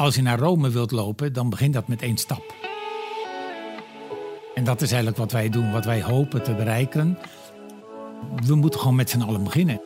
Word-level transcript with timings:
als 0.00 0.14
je 0.14 0.22
naar 0.22 0.38
Rome 0.38 0.70
wilt 0.70 0.90
lopen, 0.90 1.32
dan 1.32 1.50
begint 1.50 1.74
dat 1.74 1.88
met 1.88 2.02
één 2.02 2.16
stap. 2.16 2.54
En 4.54 4.64
dat 4.64 4.80
is 4.80 4.88
eigenlijk 4.88 5.16
wat 5.16 5.32
wij 5.32 5.48
doen, 5.48 5.72
wat 5.72 5.84
wij 5.84 6.02
hopen 6.02 6.42
te 6.42 6.54
bereiken. 6.54 7.18
We 8.46 8.54
moeten 8.54 8.80
gewoon 8.80 8.94
met 8.94 9.10
z'n 9.10 9.20
allen 9.20 9.44
beginnen. 9.44 9.80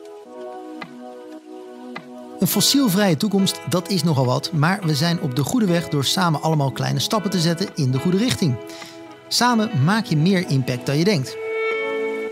Een 2.39 2.47
fossielvrije 2.47 3.17
toekomst, 3.17 3.59
dat 3.69 3.89
is 3.89 4.03
nogal 4.03 4.25
wat, 4.25 4.51
maar 4.53 4.79
we 4.83 4.95
zijn 4.95 5.21
op 5.21 5.35
de 5.35 5.43
goede 5.43 5.65
weg 5.65 5.89
door 5.89 6.05
samen 6.05 6.41
allemaal 6.41 6.71
kleine 6.71 6.99
stappen 6.99 7.31
te 7.31 7.39
zetten 7.39 7.67
in 7.75 7.91
de 7.91 7.99
goede 7.99 8.17
richting. 8.17 8.55
Samen 9.27 9.83
maak 9.83 10.05
je 10.05 10.17
meer 10.17 10.49
impact 10.49 10.85
dan 10.85 10.97
je 10.97 11.03
denkt. 11.03 11.44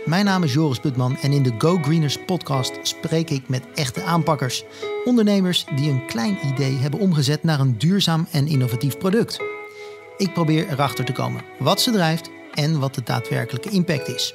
Mijn 0.06 0.26
naam 0.26 0.44
is 0.44 0.54
Joris 0.54 0.80
Putman 0.80 1.18
en 1.18 1.32
in 1.32 1.44
de 1.44 1.54
Go 1.58 1.78
Greeners 1.82 2.18
podcast 2.26 2.80
spreek 2.82 3.30
ik 3.30 3.50
met 3.50 3.64
echte 3.74 4.04
aanpakkers. 4.04 4.64
Ondernemers 5.06 5.66
die 5.76 5.90
een 5.90 6.06
klein 6.06 6.38
idee 6.46 6.78
hebben 6.78 7.00
omgezet 7.00 7.44
naar 7.44 7.60
een 7.60 7.78
duurzaam 7.78 8.28
en 8.32 8.48
innovatief 8.48 8.98
product. 8.98 9.40
Ik 10.18 10.34
probeer 10.34 10.70
erachter 10.70 11.06
te 11.06 11.12
komen 11.12 11.42
wat 11.60 11.82
ze 11.82 11.92
drijft 11.92 12.30
en 12.54 12.80
wat 12.80 12.96
de 12.96 13.04
daadwerkelijke 13.04 13.70
impact 13.70 14.08
is. 14.08 14.34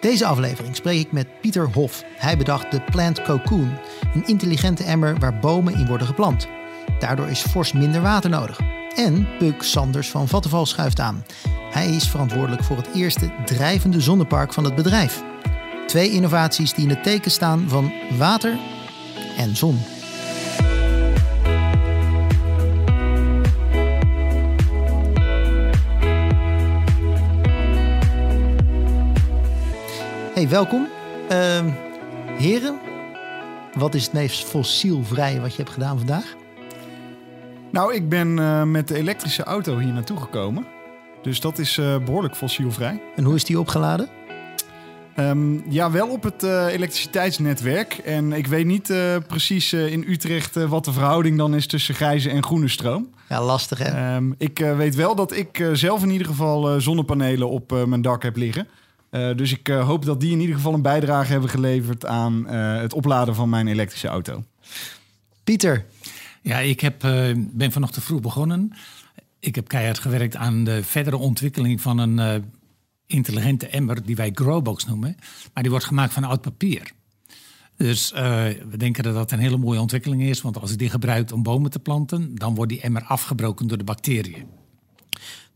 Deze 0.00 0.26
aflevering 0.26 0.76
spreek 0.76 1.00
ik 1.00 1.12
met 1.12 1.40
Pieter 1.40 1.72
Hof. 1.72 2.02
Hij 2.06 2.36
bedacht 2.36 2.70
de 2.70 2.80
Plant 2.80 3.22
Cocoon, 3.22 3.78
een 4.14 4.26
intelligente 4.26 4.84
emmer 4.84 5.18
waar 5.18 5.38
bomen 5.38 5.74
in 5.74 5.86
worden 5.86 6.06
geplant. 6.06 6.48
Daardoor 6.98 7.28
is 7.28 7.40
fors 7.40 7.72
minder 7.72 8.02
water 8.02 8.30
nodig. 8.30 8.60
En 8.96 9.28
Puk 9.38 9.62
Sanders 9.62 10.10
van 10.10 10.28
Vattenval 10.28 10.66
schuift 10.66 11.00
aan. 11.00 11.24
Hij 11.76 11.88
is 11.88 12.08
verantwoordelijk 12.08 12.64
voor 12.64 12.76
het 12.76 12.94
eerste 12.94 13.30
drijvende 13.44 14.00
zonnepark 14.00 14.52
van 14.52 14.64
het 14.64 14.74
bedrijf. 14.74 15.22
Twee 15.86 16.10
innovaties 16.10 16.72
die 16.72 16.84
in 16.84 16.90
het 16.90 17.02
teken 17.02 17.30
staan 17.30 17.68
van 17.68 17.92
water 18.18 18.58
en 19.36 19.56
zon. 19.56 19.78
Hey, 30.34 30.48
welkom. 30.48 30.88
Uh, 31.30 31.64
heren, 32.38 32.78
wat 33.74 33.94
is 33.94 34.04
het 34.04 34.12
meest 34.12 34.44
fossielvrije 34.44 35.40
wat 35.40 35.50
je 35.50 35.62
hebt 35.62 35.74
gedaan 35.74 35.98
vandaag? 35.98 36.34
Nou, 37.70 37.94
ik 37.94 38.08
ben 38.08 38.38
uh, 38.38 38.62
met 38.62 38.88
de 38.88 38.94
elektrische 38.94 39.42
auto 39.42 39.78
hier 39.78 39.92
naartoe 39.92 40.20
gekomen. 40.20 40.75
Dus 41.26 41.40
dat 41.40 41.58
is 41.58 41.76
uh, 41.76 41.96
behoorlijk 42.04 42.36
fossielvrij. 42.36 43.00
En 43.16 43.24
hoe 43.24 43.34
is 43.34 43.44
die 43.44 43.58
opgeladen? 43.58 44.08
Um, 45.16 45.64
ja, 45.68 45.90
wel 45.90 46.08
op 46.08 46.22
het 46.22 46.44
uh, 46.44 46.66
elektriciteitsnetwerk. 46.66 47.92
En 47.92 48.32
ik 48.32 48.46
weet 48.46 48.66
niet 48.66 48.90
uh, 48.90 49.16
precies 49.26 49.72
uh, 49.72 49.92
in 49.92 50.04
Utrecht 50.08 50.54
wat 50.54 50.84
de 50.84 50.92
verhouding 50.92 51.38
dan 51.38 51.54
is 51.54 51.66
tussen 51.66 51.94
grijze 51.94 52.30
en 52.30 52.42
groene 52.42 52.68
stroom. 52.68 53.10
Ja, 53.28 53.42
lastig 53.44 53.78
hè? 53.78 54.16
Um, 54.16 54.34
ik 54.38 54.58
weet 54.58 54.94
wel 54.94 55.14
dat 55.14 55.36
ik 55.36 55.68
zelf 55.72 56.02
in 56.02 56.10
ieder 56.10 56.26
geval 56.26 56.80
zonnepanelen 56.80 57.48
op 57.48 57.86
mijn 57.86 58.02
dak 58.02 58.22
heb 58.22 58.36
liggen. 58.36 58.68
dus 59.36 59.52
ik 59.52 59.66
hoop 59.66 60.04
dat 60.04 60.20
die 60.20 60.32
in 60.32 60.40
ieder 60.40 60.54
geval 60.54 60.74
een 60.74 60.82
bijdrage 60.82 61.32
hebben 61.32 61.50
geleverd 61.50 62.06
aan 62.06 62.46
het 62.48 62.92
opladen 62.92 63.34
van 63.34 63.48
mijn 63.48 63.68
elektrische 63.68 64.08
auto. 64.08 64.44
Pieter. 65.44 65.84
Ja, 66.42 66.58
ik 66.58 66.80
heb, 66.80 67.00
ben 67.36 67.72
vanochtend 67.72 68.04
vroeg 68.04 68.20
begonnen. 68.20 68.72
Ik 69.46 69.54
heb 69.54 69.68
keihard 69.68 69.98
gewerkt 69.98 70.36
aan 70.36 70.64
de 70.64 70.84
verdere 70.84 71.16
ontwikkeling 71.16 71.80
van 71.80 71.98
een 71.98 72.18
uh, 72.18 72.42
intelligente 73.06 73.68
emmer 73.68 74.04
die 74.04 74.16
wij 74.16 74.30
Growbox 74.34 74.86
noemen. 74.86 75.16
Maar 75.52 75.62
die 75.62 75.70
wordt 75.70 75.86
gemaakt 75.86 76.12
van 76.12 76.24
oud 76.24 76.40
papier. 76.40 76.92
Dus 77.76 78.12
uh, 78.12 78.18
we 78.68 78.76
denken 78.76 79.02
dat 79.02 79.14
dat 79.14 79.32
een 79.32 79.38
hele 79.38 79.56
mooie 79.56 79.80
ontwikkeling 79.80 80.22
is. 80.22 80.42
Want 80.42 80.60
als 80.60 80.70
je 80.70 80.76
die 80.76 80.90
gebruikt 80.90 81.32
om 81.32 81.42
bomen 81.42 81.70
te 81.70 81.78
planten, 81.78 82.34
dan 82.34 82.54
wordt 82.54 82.72
die 82.72 82.80
emmer 82.80 83.02
afgebroken 83.02 83.66
door 83.66 83.78
de 83.78 83.84
bacteriën. 83.84 84.46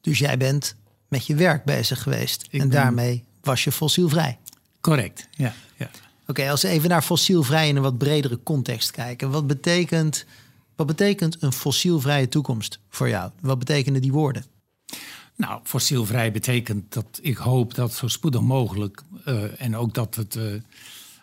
Dus 0.00 0.18
jij 0.18 0.36
bent 0.36 0.76
met 1.08 1.26
je 1.26 1.34
werk 1.34 1.64
bezig 1.64 2.02
geweest. 2.02 2.46
Ik 2.50 2.60
en 2.60 2.68
ben... 2.68 2.70
daarmee 2.70 3.24
was 3.40 3.64
je 3.64 3.72
fossielvrij. 3.72 4.38
Correct, 4.80 5.28
ja. 5.30 5.54
ja. 5.76 5.86
Oké, 5.86 6.00
okay, 6.26 6.50
als 6.50 6.62
we 6.62 6.68
even 6.68 6.88
naar 6.88 7.02
fossielvrij 7.02 7.68
in 7.68 7.76
een 7.76 7.82
wat 7.82 7.98
bredere 7.98 8.42
context 8.42 8.90
kijken. 8.90 9.30
Wat 9.30 9.46
betekent 9.46 10.24
wat 10.80 10.96
betekent 10.96 11.42
een 11.42 11.52
fossielvrije 11.52 12.28
toekomst 12.28 12.80
voor 12.88 13.08
jou? 13.08 13.30
Wat 13.40 13.58
betekenen 13.58 14.00
die 14.00 14.12
woorden? 14.12 14.44
Nou, 15.36 15.60
fossielvrij 15.64 16.32
betekent 16.32 16.92
dat 16.92 17.18
ik 17.22 17.36
hoop 17.36 17.74
dat 17.74 17.94
zo 17.94 18.08
spoedig 18.08 18.40
mogelijk 18.40 19.02
uh, 19.26 19.60
en 19.60 19.76
ook 19.76 19.94
dat 19.94 20.14
het 20.14 20.34
uh, 20.34 20.44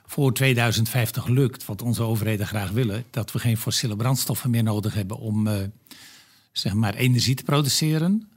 voor 0.06 0.34
2050 0.34 1.28
lukt, 1.28 1.66
wat 1.66 1.81
onze 1.81 2.03
overheden 2.03 2.47
graag 2.47 2.69
willen, 2.69 3.06
dat 3.09 3.31
we 3.31 3.40
geen 3.40 3.57
fossiele 3.57 3.96
brandstoffen 3.96 4.50
meer 4.50 4.63
nodig 4.63 4.94
hebben 4.94 5.17
om 5.17 5.47
uh, 5.47 5.53
zeg 6.51 6.73
maar 6.73 6.94
energie 6.94 7.35
te 7.35 7.44
produceren. 7.44 8.29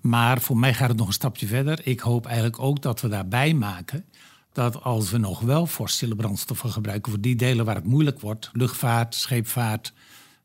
Maar 0.00 0.40
voor 0.40 0.58
mij 0.58 0.74
gaat 0.74 0.88
het 0.88 0.98
nog 0.98 1.06
een 1.06 1.12
stapje 1.12 1.46
verder. 1.46 1.80
Ik 1.86 2.00
hoop 2.00 2.26
eigenlijk 2.26 2.58
ook 2.58 2.82
dat 2.82 3.00
we 3.00 3.08
daarbij 3.08 3.54
maken 3.54 4.04
dat 4.52 4.82
als 4.82 5.10
we 5.10 5.18
nog 5.18 5.40
wel 5.40 5.66
fossiele 5.66 6.16
brandstoffen 6.16 6.70
gebruiken 6.70 7.12
voor 7.12 7.20
die 7.20 7.36
delen 7.36 7.64
waar 7.64 7.74
het 7.74 7.84
moeilijk 7.84 8.20
wordt, 8.20 8.50
luchtvaart, 8.52 9.14
scheepvaart, 9.14 9.92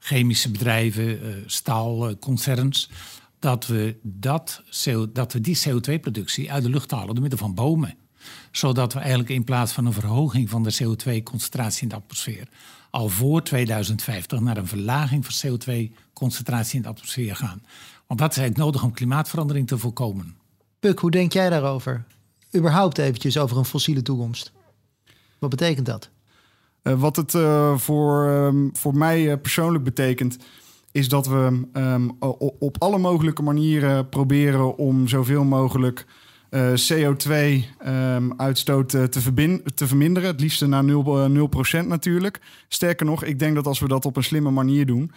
chemische 0.04 0.52
bedrijven, 0.52 1.26
uh, 1.26 1.36
staalconcerns, 1.46 2.90
dat 3.40 3.68
we, 3.68 3.96
dat, 4.02 4.62
dat 5.14 5.34
we 5.34 5.42
die 5.42 5.60
CO2-productie 5.68 6.52
uit 6.52 6.64
de 6.64 6.70
lucht 6.70 6.92
halen 6.92 7.14
door 7.14 7.22
middel 7.22 7.40
van 7.40 7.54
bomen. 7.54 7.98
Zodat 8.52 8.94
we 8.94 9.00
eigenlijk 9.00 9.30
in 9.30 9.44
plaats 9.44 9.72
van 9.72 9.86
een 9.86 9.94
verhoging 9.94 10.50
van 10.50 10.64
de 10.64 10.74
CO2-concentratie 10.74 11.82
in 11.82 11.90
de 11.90 11.96
atmosfeer 11.96 12.48
al 12.94 13.10
voor 13.10 13.44
2050 13.44 14.40
naar 14.40 14.58
een 14.58 14.68
verlaging 14.68 15.26
van 15.26 15.52
CO2-concentratie 15.52 16.76
in 16.76 16.82
de 16.82 16.88
atmosfeer 16.88 17.36
gaan. 17.36 17.62
Want 18.08 18.20
dat 18.20 18.32
is 18.32 18.38
eigenlijk 18.38 18.58
nodig 18.58 18.84
om 18.84 18.94
klimaatverandering 18.94 19.68
te 19.68 19.78
voorkomen. 19.78 20.36
Puk, 20.80 21.00
hoe 21.00 21.12
denk 21.12 21.34
jij 21.34 21.50
daarover? 21.50 22.06
Überhaupt 22.56 22.98
eventjes 22.98 23.38
over 23.38 23.58
een 23.58 23.66
fossiele 23.66 24.02
toekomst. 24.02 24.52
Wat 25.40 25.50
betekent 25.50 25.86
dat? 25.86 26.10
Uh, 26.84 27.00
wat 27.00 27.16
het 27.16 27.34
uh, 27.34 27.78
voor, 27.78 28.28
um, 28.28 28.70
voor 28.74 28.98
mij 28.98 29.24
uh, 29.24 29.34
persoonlijk 29.42 29.84
betekent, 29.84 30.38
is 30.92 31.10
dat 31.10 31.28
we 31.28 31.62
um, 31.74 32.18
op 32.60 32.76
alle 32.80 32.98
mogelijke 32.98 33.42
manieren 33.42 34.10
proberen 34.10 34.78
om 34.78 35.08
zoveel 35.08 35.44
mogelijk 35.44 36.06
CO2-uitstoot 36.92 38.94
um, 38.94 39.10
te, 39.10 39.20
te, 39.74 39.88
verminderen. 39.88 40.30
Het 40.30 40.40
liefst 40.40 40.66
naar 40.66 40.84
0%, 40.84 40.88
0 40.88 41.50
natuurlijk. 41.88 42.42
Sterker 42.68 43.06
nog, 43.06 43.24
ik 43.24 43.40
denk 43.40 43.56
dat 43.56 43.68
als 43.68 43.80
we 43.80 43.88
dat 43.88 44.06
op 44.06 44.18
een 44.18 44.24
slimme 44.24 44.52
manier 44.52 44.86
doen, 44.86 45.12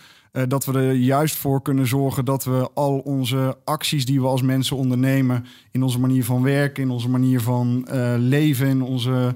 dat 0.48 0.64
we 0.64 0.72
er 0.72 0.92
juist 0.92 1.36
voor 1.36 1.62
kunnen 1.62 1.86
zorgen 1.86 2.24
dat 2.24 2.44
we 2.44 2.70
al 2.74 2.98
onze 2.98 3.56
acties 3.64 4.06
die 4.06 4.20
we 4.20 4.26
als 4.26 4.42
mensen 4.42 4.76
ondernemen, 4.76 5.44
in 5.70 5.82
onze 5.82 6.00
manier 6.00 6.24
van 6.24 6.42
werken, 6.42 6.82
in 6.82 6.90
onze 6.90 7.08
manier 7.08 7.40
van 7.40 7.86
leven, 8.18 8.66
in 8.66 8.82
onze 8.82 9.34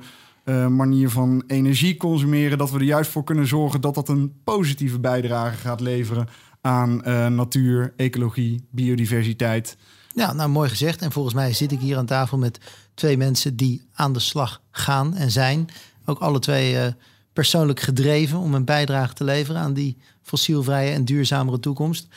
uh, 0.51 0.67
manier 0.67 1.11
van 1.11 1.43
energie 1.47 1.97
consumeren, 1.97 2.59
dat 2.59 2.71
we 2.71 2.79
er 2.79 2.85
juist 2.85 3.11
voor 3.11 3.25
kunnen 3.25 3.47
zorgen 3.47 3.81
dat 3.81 3.95
dat 3.95 4.09
een 4.09 4.33
positieve 4.45 4.99
bijdrage 4.99 5.57
gaat 5.57 5.81
leveren 5.81 6.29
aan 6.61 7.03
uh, 7.05 7.27
natuur, 7.27 7.93
ecologie, 7.97 8.67
biodiversiteit. 8.71 9.77
Ja, 10.15 10.33
nou 10.33 10.51
mooi 10.51 10.69
gezegd. 10.69 11.03
En 11.03 11.13
volgens 11.13 11.35
mij 11.35 11.53
zit 11.53 11.73
ik 11.73 11.81
hier 11.81 11.97
aan 11.97 12.07
tafel 12.07 12.39
met 12.39 12.59
twee 12.95 13.17
mensen 13.17 13.57
die 13.57 13.83
aan 13.93 14.13
de 14.13 14.19
slag 14.19 14.63
gaan 14.71 15.15
en 15.17 15.31
zijn. 15.31 15.69
Ook 16.05 16.19
alle 16.19 16.39
twee 16.39 16.75
uh, 16.75 16.87
persoonlijk 17.33 17.81
gedreven 17.81 18.39
om 18.39 18.55
een 18.55 18.65
bijdrage 18.65 19.15
te 19.15 19.25
leveren 19.25 19.61
aan 19.61 19.75
die 19.75 19.97
fossielvrije 20.23 20.93
en 20.93 21.05
duurzamere 21.05 21.61
toekomst. 21.61 22.09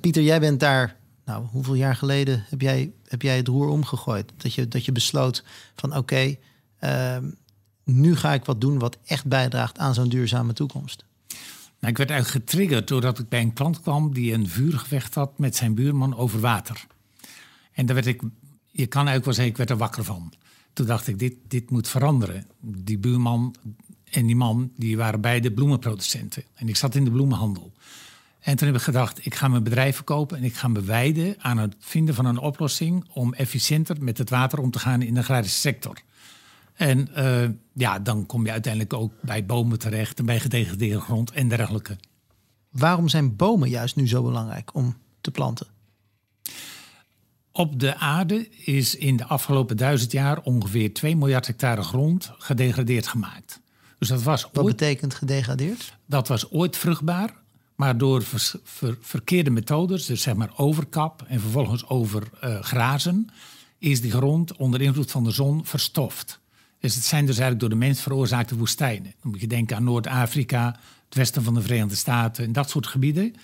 Pieter, 0.00 0.22
jij 0.22 0.40
bent 0.40 0.60
daar, 0.60 0.96
nou, 1.24 1.46
hoeveel 1.50 1.74
jaar 1.74 1.96
geleden 1.96 2.44
heb 2.48 2.60
jij, 2.60 2.92
heb 3.08 3.22
jij 3.22 3.36
het 3.36 3.48
roer 3.48 3.68
omgegooid? 3.68 4.32
Dat 4.36 4.54
je, 4.54 4.68
dat 4.68 4.84
je 4.84 4.92
besloot 4.92 5.44
van 5.74 5.96
oké, 5.96 6.36
uh, 6.80 7.16
nu 7.86 8.16
ga 8.16 8.32
ik 8.32 8.44
wat 8.44 8.60
doen 8.60 8.78
wat 8.78 8.98
echt 9.04 9.26
bijdraagt 9.26 9.78
aan 9.78 9.94
zo'n 9.94 10.08
duurzame 10.08 10.52
toekomst? 10.52 11.04
Nou, 11.78 11.92
ik 11.92 11.96
werd 11.96 12.10
eigenlijk 12.10 12.44
getriggerd 12.44 12.88
doordat 12.88 13.18
ik 13.18 13.28
bij 13.28 13.40
een 13.40 13.52
klant 13.52 13.80
kwam 13.80 14.14
die 14.14 14.32
een 14.32 14.48
vuurgevecht 14.48 15.14
had 15.14 15.38
met 15.38 15.56
zijn 15.56 15.74
buurman 15.74 16.16
over 16.16 16.40
water. 16.40 16.86
En 17.72 17.86
daar 17.86 17.94
werd 17.94 18.06
ik, 18.06 18.22
je 18.70 18.86
kan 18.86 19.06
eigenlijk 19.06 19.24
wel 19.24 19.34
zeggen, 19.34 19.52
ik 19.52 19.56
werd 19.56 19.70
er 19.70 19.76
wakker 19.76 20.04
van. 20.04 20.32
Toen 20.72 20.86
dacht 20.86 21.06
ik, 21.06 21.18
dit, 21.18 21.34
dit 21.48 21.70
moet 21.70 21.88
veranderen. 21.88 22.46
Die 22.60 22.98
buurman 22.98 23.54
en 24.10 24.26
die 24.26 24.36
man, 24.36 24.70
die 24.76 24.96
waren 24.96 25.20
beide 25.20 25.52
bloemenproducenten. 25.52 26.42
En 26.54 26.68
ik 26.68 26.76
zat 26.76 26.94
in 26.94 27.04
de 27.04 27.10
bloemenhandel. 27.10 27.72
En 28.40 28.56
toen 28.56 28.66
heb 28.66 28.76
ik 28.76 28.82
gedacht, 28.82 29.26
ik 29.26 29.34
ga 29.34 29.48
mijn 29.48 29.62
bedrijf 29.62 29.94
verkopen 29.94 30.36
en 30.36 30.44
ik 30.44 30.54
ga 30.54 30.68
me 30.68 30.82
wijden 30.82 31.34
aan 31.38 31.58
het 31.58 31.74
vinden 31.78 32.14
van 32.14 32.24
een 32.24 32.38
oplossing 32.38 33.04
om 33.12 33.34
efficiënter 33.34 33.96
met 34.00 34.18
het 34.18 34.30
water 34.30 34.58
om 34.58 34.70
te 34.70 34.78
gaan 34.78 35.02
in 35.02 35.14
de 35.14 35.20
agrarische 35.20 35.58
sector. 35.58 35.98
En 36.76 37.08
uh, 37.16 37.48
ja, 37.72 37.98
dan 37.98 38.26
kom 38.26 38.44
je 38.44 38.50
uiteindelijk 38.50 38.92
ook 38.92 39.12
bij 39.20 39.46
bomen 39.46 39.78
terecht 39.78 40.18
en 40.18 40.26
bij 40.26 40.40
gedegradeerde 40.40 41.00
grond 41.00 41.30
en 41.30 41.48
dergelijke. 41.48 41.96
Waarom 42.70 43.08
zijn 43.08 43.36
bomen 43.36 43.68
juist 43.68 43.96
nu 43.96 44.08
zo 44.08 44.22
belangrijk 44.22 44.74
om 44.74 44.96
te 45.20 45.30
planten? 45.30 45.66
Op 47.52 47.80
de 47.80 47.96
aarde 47.96 48.48
is 48.50 48.94
in 48.94 49.16
de 49.16 49.24
afgelopen 49.24 49.76
duizend 49.76 50.12
jaar 50.12 50.40
ongeveer 50.40 50.94
2 50.94 51.16
miljard 51.16 51.46
hectare 51.46 51.82
grond 51.82 52.32
gedegradeerd 52.38 53.06
gemaakt. 53.06 53.60
Dus 53.98 54.08
dat 54.08 54.22
was 54.22 54.48
Wat 54.52 54.66
betekent 54.66 55.14
gedegradeerd? 55.14 55.96
Dat 56.06 56.28
was 56.28 56.50
ooit 56.50 56.76
vruchtbaar, 56.76 57.34
Maar 57.74 57.98
door 57.98 58.22
verkeerde 59.00 59.50
methodes, 59.50 60.06
dus 60.06 60.22
zeg 60.22 60.34
maar 60.34 60.50
overkap 60.56 61.24
en 61.28 61.40
vervolgens 61.40 61.88
overgrazen, 61.88 63.28
is 63.78 64.00
die 64.00 64.10
grond 64.10 64.56
onder 64.56 64.80
invloed 64.80 65.10
van 65.10 65.24
de 65.24 65.30
zon 65.30 65.66
verstoft. 65.66 66.40
Dus 66.80 66.94
het 66.94 67.04
zijn 67.04 67.26
dus 67.26 67.38
eigenlijk 67.38 67.60
door 67.60 67.78
de 67.78 67.86
mens 67.86 68.00
veroorzaakte 68.00 68.56
woestijnen. 68.56 69.14
Dan 69.22 69.30
moet 69.30 69.40
je 69.40 69.46
denken 69.46 69.76
aan 69.76 69.84
Noord-Afrika, 69.84 70.76
het 71.04 71.14
westen 71.14 71.42
van 71.42 71.54
de 71.54 71.62
Verenigde 71.62 71.96
Staten 71.96 72.44
en 72.44 72.52
dat 72.52 72.70
soort 72.70 72.86
gebieden. 72.86 73.34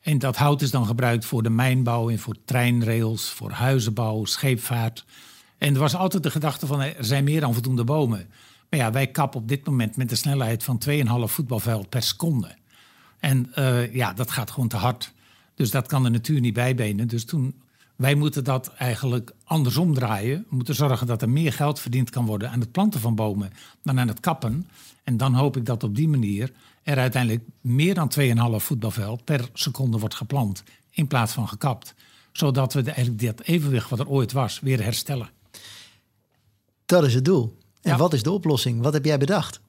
En 0.00 0.18
dat 0.18 0.36
hout 0.36 0.62
is 0.62 0.70
dan 0.70 0.86
gebruikt 0.86 1.24
voor 1.24 1.42
de 1.42 1.50
mijnbouw 1.50 2.10
en 2.10 2.18
voor 2.18 2.36
treinrails, 2.44 3.30
voor 3.30 3.50
huizenbouw, 3.50 4.24
scheepvaart. 4.24 5.04
En 5.58 5.74
er 5.74 5.80
was 5.80 5.94
altijd 5.94 6.22
de 6.22 6.30
gedachte 6.30 6.66
van 6.66 6.80
er 6.80 7.04
zijn 7.04 7.24
meer 7.24 7.40
dan 7.40 7.52
voldoende 7.52 7.84
bomen. 7.84 8.28
Maar 8.70 8.80
ja, 8.80 8.92
wij 8.92 9.06
kappen 9.06 9.40
op 9.40 9.48
dit 9.48 9.66
moment 9.66 9.96
met 9.96 10.10
een 10.10 10.16
snelheid 10.16 10.64
van 10.64 10.82
2,5 10.88 10.94
voetbalveld 11.24 11.88
per 11.88 12.02
seconde. 12.02 12.54
En 13.18 13.52
uh, 13.58 13.94
ja, 13.94 14.12
dat 14.12 14.30
gaat 14.30 14.50
gewoon 14.50 14.68
te 14.68 14.76
hard. 14.76 15.12
Dus 15.54 15.70
dat 15.70 15.86
kan 15.86 16.02
de 16.02 16.10
natuur 16.10 16.40
niet 16.40 16.54
bijbenen. 16.54 17.08
Dus 17.08 17.24
toen, 17.24 17.54
wij 18.00 18.14
moeten 18.14 18.44
dat 18.44 18.68
eigenlijk 18.68 19.32
andersom 19.44 19.94
draaien. 19.94 20.46
We 20.48 20.56
moeten 20.56 20.74
zorgen 20.74 21.06
dat 21.06 21.22
er 21.22 21.30
meer 21.30 21.52
geld 21.52 21.80
verdiend 21.80 22.10
kan 22.10 22.26
worden 22.26 22.50
aan 22.50 22.60
het 22.60 22.72
planten 22.72 23.00
van 23.00 23.14
bomen 23.14 23.52
dan 23.82 24.00
aan 24.00 24.08
het 24.08 24.20
kappen. 24.20 24.68
En 25.04 25.16
dan 25.16 25.34
hoop 25.34 25.56
ik 25.56 25.66
dat 25.66 25.82
op 25.82 25.96
die 25.96 26.08
manier 26.08 26.52
er 26.82 26.98
uiteindelijk 26.98 27.44
meer 27.60 27.94
dan 27.94 28.12
2,5 28.18 28.56
voetbalveld 28.56 29.24
per 29.24 29.48
seconde 29.52 29.98
wordt 29.98 30.14
geplant 30.14 30.62
in 30.90 31.06
plaats 31.06 31.32
van 31.32 31.48
gekapt. 31.48 31.94
Zodat 32.32 32.72
we 32.72 32.82
de, 32.82 32.90
eigenlijk 32.90 33.36
dat 33.36 33.46
evenwicht 33.46 33.90
wat 33.90 33.98
er 33.98 34.08
ooit 34.08 34.32
was 34.32 34.60
weer 34.60 34.82
herstellen. 34.82 35.30
Dat 36.86 37.04
is 37.04 37.14
het 37.14 37.24
doel. 37.24 37.58
En 37.82 37.98
wat 37.98 38.12
is 38.12 38.22
de 38.22 38.30
oplossing? 38.30 38.82
Wat 38.82 38.92
heb 38.92 39.04
jij 39.04 39.18
bedacht? 39.18 39.60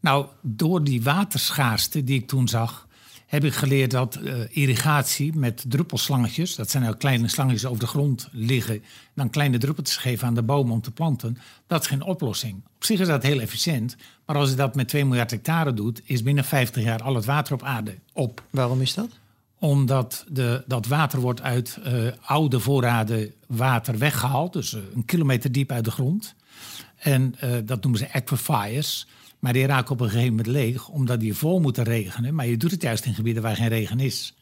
Nou, 0.00 0.26
door 0.40 0.84
die 0.84 1.02
waterschaarste 1.02 2.04
die 2.04 2.20
ik 2.20 2.28
toen 2.28 2.48
zag, 2.48 2.88
heb 3.32 3.44
ik 3.44 3.54
geleerd 3.54 3.90
dat 3.90 4.18
uh, 4.22 4.34
irrigatie 4.50 5.36
met 5.36 5.64
druppelslangetjes, 5.68 6.54
dat 6.54 6.70
zijn 6.70 6.82
nou 6.82 6.96
kleine 6.96 7.28
slangetjes 7.28 7.66
over 7.66 7.80
de 7.80 7.86
grond 7.86 8.28
liggen, 8.32 8.82
dan 9.14 9.30
kleine 9.30 9.58
druppeltjes 9.58 9.96
geven 9.96 10.26
aan 10.26 10.34
de 10.34 10.42
bomen 10.42 10.72
om 10.72 10.80
te 10.80 10.90
planten, 10.90 11.38
dat 11.66 11.80
is 11.80 11.86
geen 11.86 12.02
oplossing. 12.02 12.54
Op 12.76 12.84
zich 12.84 13.00
is 13.00 13.06
dat 13.06 13.22
heel 13.22 13.40
efficiënt, 13.40 13.96
maar 14.26 14.36
als 14.36 14.50
je 14.50 14.56
dat 14.56 14.74
met 14.74 14.88
2 14.88 15.04
miljard 15.04 15.30
hectare 15.30 15.74
doet, 15.74 16.02
is 16.04 16.22
binnen 16.22 16.44
50 16.44 16.84
jaar 16.84 17.02
al 17.02 17.14
het 17.14 17.24
water 17.24 17.54
op 17.54 17.62
aarde 17.62 17.98
op. 18.12 18.42
Waarom 18.50 18.80
is 18.80 18.94
dat? 18.94 19.08
Omdat 19.58 20.24
de, 20.28 20.64
dat 20.66 20.86
water 20.86 21.20
wordt 21.20 21.42
uit 21.42 21.78
uh, 21.86 22.12
oude 22.22 22.60
voorraden 22.60 23.32
water 23.46 23.98
weggehaald, 23.98 24.52
dus 24.52 24.72
uh, 24.72 24.80
een 24.94 25.04
kilometer 25.04 25.52
diep 25.52 25.70
uit 25.70 25.84
de 25.84 25.90
grond. 25.90 26.34
En 27.02 27.34
dat 27.64 27.82
noemen 27.82 28.00
ze 28.00 28.12
aquifers. 28.12 29.06
Maar 29.38 29.52
die 29.52 29.66
raken 29.66 29.92
op 29.92 30.00
een 30.00 30.08
gegeven 30.08 30.30
moment 30.30 30.46
leeg, 30.46 30.88
omdat 30.88 31.20
die 31.20 31.34
vol 31.34 31.60
moeten 31.60 31.84
regenen. 31.84 32.34
Maar 32.34 32.46
je 32.46 32.56
doet 32.56 32.70
het 32.70 32.82
juist 32.82 33.04
in 33.04 33.14
gebieden 33.14 33.42
waar 33.42 33.56
geen 33.56 33.68
regen 33.68 34.00
is. 34.00 34.34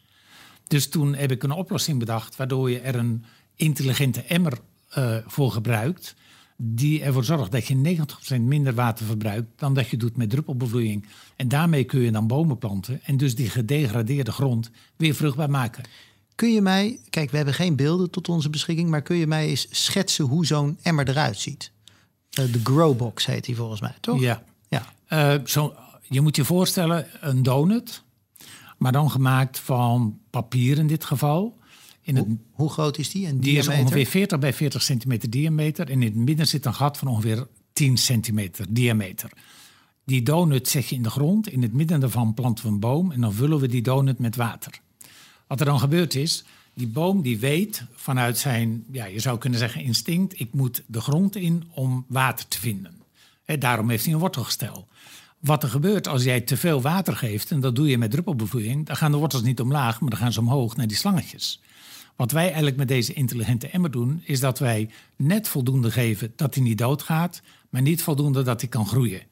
Dus 0.66 0.88
toen 0.88 1.14
heb 1.14 1.30
ik 1.30 1.42
een 1.42 1.50
oplossing 1.50 1.98
bedacht, 1.98 2.36
waardoor 2.36 2.70
je 2.70 2.80
er 2.80 2.94
een 2.94 3.24
intelligente 3.56 4.22
emmer 4.22 4.58
uh, 4.98 5.16
voor 5.26 5.50
gebruikt. 5.52 6.14
Die 6.56 7.02
ervoor 7.02 7.24
zorgt 7.24 7.52
dat 7.52 7.66
je 7.66 8.06
90% 8.32 8.40
minder 8.40 8.74
water 8.74 9.06
verbruikt 9.06 9.48
dan 9.56 9.74
dat 9.74 9.88
je 9.88 9.96
doet 9.96 10.16
met 10.16 10.30
druppelbevloeiing. 10.30 11.06
En 11.36 11.48
daarmee 11.48 11.84
kun 11.84 12.00
je 12.00 12.10
dan 12.10 12.26
bomen 12.26 12.58
planten 12.58 13.00
en 13.02 13.16
dus 13.16 13.34
die 13.34 13.50
gedegradeerde 13.50 14.32
grond 14.32 14.70
weer 14.96 15.14
vruchtbaar 15.14 15.50
maken. 15.50 15.84
Kun 16.34 16.52
je 16.52 16.60
mij, 16.60 17.00
kijk, 17.10 17.30
we 17.30 17.36
hebben 17.36 17.54
geen 17.54 17.76
beelden 17.76 18.10
tot 18.10 18.28
onze 18.28 18.50
beschikking, 18.50 18.90
maar 18.90 19.02
kun 19.02 19.16
je 19.16 19.26
mij 19.26 19.46
eens 19.46 19.66
schetsen 19.70 20.24
hoe 20.24 20.46
zo'n 20.46 20.78
emmer 20.82 21.08
eruit 21.08 21.38
ziet? 21.38 21.72
Uh, 22.38 22.52
de 22.52 22.60
Growbox 22.64 23.26
heet 23.26 23.44
die 23.44 23.56
volgens 23.56 23.80
mij, 23.80 23.94
toch? 24.00 24.20
Ja. 24.20 24.42
Ja. 24.68 24.92
Uh, 25.08 25.46
zo, 25.46 25.74
je 26.02 26.20
moet 26.20 26.36
je 26.36 26.44
voorstellen 26.44 27.06
een 27.20 27.42
donut, 27.42 28.02
maar 28.78 28.92
dan 28.92 29.10
gemaakt 29.10 29.58
van 29.58 30.18
papier 30.30 30.78
in 30.78 30.86
dit 30.86 31.04
geval. 31.04 31.58
In 32.02 32.16
het, 32.16 32.26
hoe, 32.26 32.38
hoe, 32.50 32.70
groot 32.70 32.98
is 32.98 33.10
die? 33.10 33.38
die 33.38 33.58
is 33.58 33.68
ongeveer 33.68 34.06
40 34.06 34.38
bij 34.38 34.52
40 34.52 34.82
centimeter 34.82 35.30
diameter. 35.30 35.90
En 35.90 35.92
in 35.92 36.02
het 36.02 36.14
midden 36.14 36.46
zit 36.46 36.64
een 36.64 36.74
gat 36.74 36.98
van 36.98 37.08
ongeveer 37.08 37.46
10 37.72 37.96
centimeter 37.96 38.66
diameter. 38.68 39.30
Die 40.04 40.22
donut 40.22 40.68
zet 40.68 40.88
je 40.88 40.94
in 40.94 41.02
de 41.02 41.10
grond. 41.10 41.48
In 41.48 41.62
het 41.62 41.72
midden 41.72 42.00
daarvan 42.00 42.34
planten 42.34 42.64
we 42.64 42.70
een 42.70 42.80
boom. 42.80 43.12
En 43.12 43.20
dan 43.20 43.32
vullen 43.32 43.58
we 43.58 43.68
die 43.68 43.82
donut 43.82 44.18
met 44.18 44.36
water. 44.36 44.80
Wat 45.46 45.60
er 45.60 45.66
dan 45.66 45.78
gebeurt 45.78 46.14
is, 46.14 46.44
die 46.74 46.88
boom 46.88 47.22
die 47.22 47.38
weet 47.38 47.84
vanuit 47.94 48.38
zijn, 48.38 48.84
ja, 48.90 49.04
je 49.04 49.20
zou 49.20 49.38
kunnen 49.38 49.58
zeggen 49.58 49.82
instinct, 49.82 50.40
ik 50.40 50.52
moet 50.52 50.82
de 50.86 51.00
grond 51.00 51.36
in 51.36 51.64
om 51.74 52.04
water 52.08 52.48
te 52.48 52.58
vinden 52.58 52.98
daarom 53.58 53.90
heeft 53.90 54.04
hij 54.04 54.12
een 54.12 54.20
wortelgestel. 54.20 54.88
Wat 55.38 55.62
er 55.62 55.68
gebeurt 55.68 56.08
als 56.08 56.24
jij 56.24 56.40
te 56.40 56.56
veel 56.56 56.80
water 56.80 57.16
geeft, 57.16 57.50
en 57.50 57.60
dat 57.60 57.76
doe 57.76 57.88
je 57.88 57.98
met 57.98 58.10
druppelbevloeiing, 58.10 58.86
dan 58.86 58.96
gaan 58.96 59.12
de 59.12 59.18
wortels 59.18 59.42
niet 59.42 59.60
omlaag, 59.60 60.00
maar 60.00 60.10
dan 60.10 60.18
gaan 60.18 60.32
ze 60.32 60.40
omhoog 60.40 60.76
naar 60.76 60.86
die 60.86 60.96
slangetjes. 60.96 61.60
Wat 62.16 62.32
wij 62.32 62.46
eigenlijk 62.46 62.76
met 62.76 62.88
deze 62.88 63.12
intelligente 63.12 63.68
emmer 63.68 63.90
doen, 63.90 64.22
is 64.24 64.40
dat 64.40 64.58
wij 64.58 64.90
net 65.16 65.48
voldoende 65.48 65.90
geven 65.90 66.32
dat 66.36 66.54
hij 66.54 66.64
niet 66.64 66.78
doodgaat, 66.78 67.42
maar 67.70 67.82
niet 67.82 68.02
voldoende 68.02 68.42
dat 68.42 68.60
hij 68.60 68.70
kan 68.70 68.86
groeien. 68.86 69.22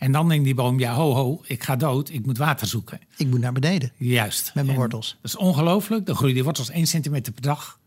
En 0.00 0.12
dan 0.12 0.28
denkt 0.28 0.44
die 0.44 0.54
boom, 0.54 0.78
ja 0.78 0.94
ho 0.94 1.14
ho, 1.14 1.40
ik 1.46 1.62
ga 1.62 1.76
dood, 1.76 2.10
ik 2.10 2.26
moet 2.26 2.38
water 2.38 2.66
zoeken. 2.66 3.00
Ik 3.16 3.26
moet 3.26 3.40
naar 3.40 3.52
beneden. 3.52 3.92
Juist. 3.96 4.50
Met 4.54 4.64
mijn 4.64 4.76
wortels. 4.76 5.18
Dat 5.22 5.30
is 5.30 5.36
ongelooflijk, 5.36 6.06
dan 6.06 6.16
groeien 6.16 6.34
die 6.34 6.44
wortels 6.44 6.70
1 6.70 6.86
centimeter 6.86 7.32
per 7.32 7.42
dag. 7.42 7.78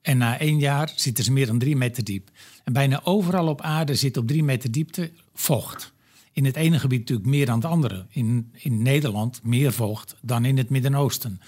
En 0.00 0.18
na 0.18 0.38
één 0.38 0.58
jaar 0.58 0.92
zitten 0.96 1.24
ze 1.24 1.32
meer 1.32 1.46
dan 1.46 1.58
drie 1.58 1.76
meter 1.76 2.04
diep. 2.04 2.30
En 2.64 2.72
bijna 2.72 3.00
overal 3.04 3.46
op 3.46 3.60
aarde 3.60 3.94
zit 3.94 4.16
op 4.16 4.26
drie 4.26 4.42
meter 4.42 4.70
diepte 4.70 5.10
vocht. 5.34 5.92
In 6.32 6.44
het 6.44 6.56
ene 6.56 6.78
gebied 6.78 6.98
natuurlijk 6.98 7.28
meer 7.28 7.46
dan 7.46 7.54
het 7.54 7.64
andere. 7.64 8.06
In, 8.08 8.52
in 8.52 8.82
Nederland 8.82 9.40
meer 9.42 9.72
vocht 9.72 10.16
dan 10.20 10.44
in 10.44 10.56
het 10.56 10.70
Midden-Oosten. 10.70 11.40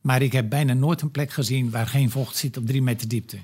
Maar 0.00 0.22
ik 0.22 0.32
heb 0.32 0.48
bijna 0.48 0.72
nooit 0.72 1.00
een 1.00 1.10
plek 1.10 1.30
gezien 1.30 1.70
waar 1.70 1.86
geen 1.86 2.10
vocht 2.10 2.36
zit 2.36 2.56
op 2.56 2.66
drie 2.66 2.82
meter 2.82 3.08
diepte. 3.08 3.38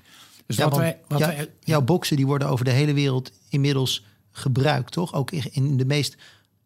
Dus 0.46 0.56
wat 0.56 0.76
wij, 0.76 0.98
wat 1.06 1.20
wij, 1.20 1.48
jouw 1.64 1.82
boksen 1.82 2.16
die 2.16 2.26
worden 2.26 2.48
over 2.48 2.64
de 2.64 2.70
hele 2.70 2.92
wereld 2.92 3.32
inmiddels 3.48 4.04
gebruikt, 4.38 4.92
toch? 4.92 5.14
Ook 5.14 5.30
in 5.30 5.76
de 5.76 5.84
meest 5.84 6.16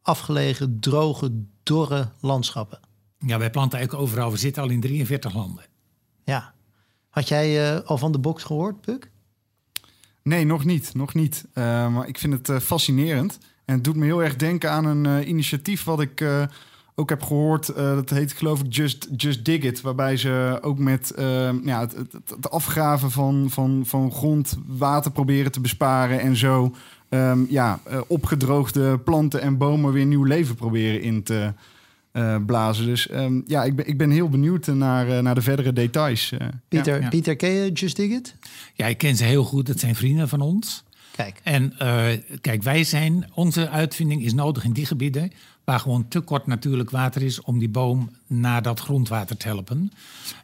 afgelegen, 0.02 0.80
droge, 0.80 1.32
dorre 1.62 2.08
landschappen. 2.20 2.80
Ja, 3.26 3.38
wij 3.38 3.50
planten 3.50 3.78
eigenlijk 3.78 4.08
overal. 4.08 4.30
We 4.30 4.36
zitten 4.36 4.62
al 4.62 4.68
in 4.68 4.80
43 4.80 5.34
landen. 5.34 5.64
Ja. 6.24 6.54
Had 7.08 7.28
jij 7.28 7.74
uh, 7.74 7.80
al 7.80 7.98
van 7.98 8.12
de 8.12 8.18
box 8.18 8.42
gehoord, 8.42 8.80
Puk? 8.80 9.10
Nee, 10.22 10.44
nog 10.44 10.64
niet. 10.64 10.94
Nog 10.94 11.14
niet. 11.14 11.44
Uh, 11.54 11.64
maar 11.94 12.08
ik 12.08 12.18
vind 12.18 12.32
het 12.32 12.48
uh, 12.48 12.58
fascinerend. 12.58 13.38
En 13.64 13.74
het 13.74 13.84
doet 13.84 13.96
me 13.96 14.04
heel 14.04 14.22
erg 14.22 14.36
denken 14.36 14.70
aan 14.70 14.84
een 14.84 15.28
initiatief 15.28 15.84
wat 15.84 16.00
ik 16.00 16.24
ook 16.94 17.08
heb 17.08 17.22
gehoord. 17.22 17.66
dat 17.76 18.10
heet 18.10 18.32
geloof 18.32 18.60
ik 18.60 18.74
Just, 18.74 19.08
Just 19.16 19.44
Dig 19.44 19.62
It. 19.62 19.80
Waarbij 19.80 20.16
ze 20.16 20.58
ook 20.62 20.78
met 20.78 21.12
ja, 21.64 21.80
het, 21.80 21.92
het, 21.92 22.12
het, 22.12 22.50
afgraven 22.50 23.10
van, 23.10 23.46
van, 23.50 23.82
van 23.86 24.12
grondwater 24.12 25.10
proberen 25.10 25.52
te 25.52 25.60
besparen. 25.60 26.20
En 26.20 26.36
zo 26.36 26.74
um, 27.14 27.46
ja, 27.50 27.80
opgedroogde 28.06 28.98
planten 28.98 29.40
en 29.40 29.56
bomen 29.56 29.92
weer 29.92 30.06
nieuw 30.06 30.24
leven 30.24 30.54
proberen 30.54 31.02
in 31.02 31.22
te 31.22 31.52
uh, 32.12 32.36
blazen. 32.46 32.84
Dus 32.84 33.10
um, 33.12 33.42
ja, 33.46 33.64
ik 33.64 33.76
ben, 33.76 33.86
ik 33.86 33.98
ben 33.98 34.10
heel 34.10 34.28
benieuwd 34.28 34.66
naar, 34.66 35.08
uh, 35.08 35.18
naar 35.18 35.34
de 35.34 35.42
verdere 35.42 35.72
details. 35.72 36.32
Uh. 36.32 36.38
Pieter, 36.68 37.00
ja, 37.00 37.08
Pieter, 37.08 37.36
ken 37.36 37.50
je 37.50 37.72
Just 37.72 37.96
Dig 37.96 38.10
It? 38.10 38.34
Ja, 38.74 38.86
ik 38.86 38.98
ken 38.98 39.16
ze 39.16 39.24
heel 39.24 39.44
goed. 39.44 39.68
Het 39.68 39.80
zijn 39.80 39.94
vrienden 39.94 40.28
van 40.28 40.40
ons. 40.40 40.84
Kijk. 41.16 41.40
En 41.42 41.74
kijk, 42.40 42.62
wij 42.62 42.84
zijn, 42.84 43.30
onze 43.34 43.68
uitvinding 43.68 44.22
is 44.22 44.34
nodig 44.34 44.64
in 44.64 44.72
die 44.72 44.86
gebieden 44.86 45.32
waar 45.64 45.80
gewoon 45.80 46.08
te 46.08 46.20
kort 46.20 46.46
natuurlijk 46.46 46.90
water 46.90 47.22
is 47.22 47.40
om 47.40 47.58
die 47.58 47.68
boom 47.68 48.10
naar 48.26 48.62
dat 48.62 48.80
grondwater 48.80 49.36
te 49.36 49.48
helpen. 49.48 49.92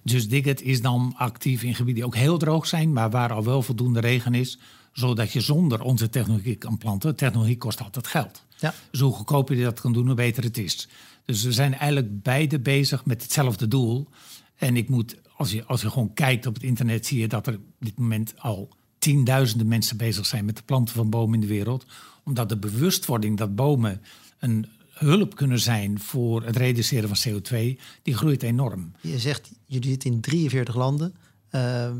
Just 0.02 0.30
Dig 0.30 0.44
It 0.44 0.62
is 0.62 0.82
dan 0.82 1.14
actief 1.16 1.62
in 1.62 1.74
gebieden 1.74 1.94
die 1.94 2.04
ook 2.04 2.16
heel 2.16 2.38
droog 2.38 2.66
zijn, 2.66 2.92
maar 2.92 3.10
waar 3.10 3.32
al 3.32 3.44
wel 3.44 3.62
voldoende 3.62 4.00
regen 4.00 4.34
is, 4.34 4.58
zodat 4.98 5.32
je 5.32 5.40
zonder 5.40 5.82
onze 5.82 6.10
technologie 6.10 6.56
kan 6.56 6.78
planten. 6.78 7.16
Technologie 7.16 7.58
kost 7.58 7.80
altijd 7.80 8.06
geld. 8.06 8.44
Ja. 8.58 8.74
Dus 8.90 9.00
hoe 9.00 9.12
goedkoper 9.12 9.56
je 9.56 9.64
dat 9.64 9.80
kan 9.80 9.92
doen, 9.92 10.06
hoe 10.06 10.14
beter 10.14 10.42
het 10.42 10.58
is. 10.58 10.88
Dus 11.24 11.42
we 11.42 11.52
zijn 11.52 11.74
eigenlijk 11.74 12.22
beide 12.22 12.60
bezig 12.60 13.04
met 13.04 13.22
hetzelfde 13.22 13.68
doel. 13.68 14.08
En 14.56 14.76
ik 14.76 14.88
moet, 14.88 15.16
als 15.36 15.50
je, 15.50 15.64
als 15.64 15.80
je 15.80 15.90
gewoon 15.90 16.12
kijkt 16.14 16.46
op 16.46 16.54
het 16.54 16.62
internet, 16.62 17.06
zie 17.06 17.20
je 17.20 17.28
dat 17.28 17.46
er 17.46 17.54
op 17.54 17.60
dit 17.78 17.98
moment 17.98 18.34
al 18.38 18.68
tienduizenden 18.98 19.68
mensen 19.68 19.96
bezig 19.96 20.26
zijn 20.26 20.44
met 20.44 20.56
de 20.56 20.62
planten 20.62 20.94
van 20.94 21.10
bomen 21.10 21.34
in 21.34 21.40
de 21.40 21.46
wereld. 21.46 21.86
Omdat 22.24 22.48
de 22.48 22.56
bewustwording 22.56 23.36
dat 23.36 23.54
bomen 23.54 24.02
een 24.38 24.66
hulp 24.90 25.36
kunnen 25.36 25.60
zijn 25.60 26.00
voor 26.00 26.44
het 26.44 26.56
reduceren 26.56 27.16
van 27.16 27.32
CO2, 27.32 27.80
die 28.02 28.16
groeit 28.16 28.42
enorm. 28.42 28.92
Je 29.00 29.18
zegt, 29.18 29.50
jullie 29.66 29.90
zitten 29.90 30.12
in 30.12 30.20
43 30.20 30.74
landen. 30.74 31.14
Uh, 31.50 31.90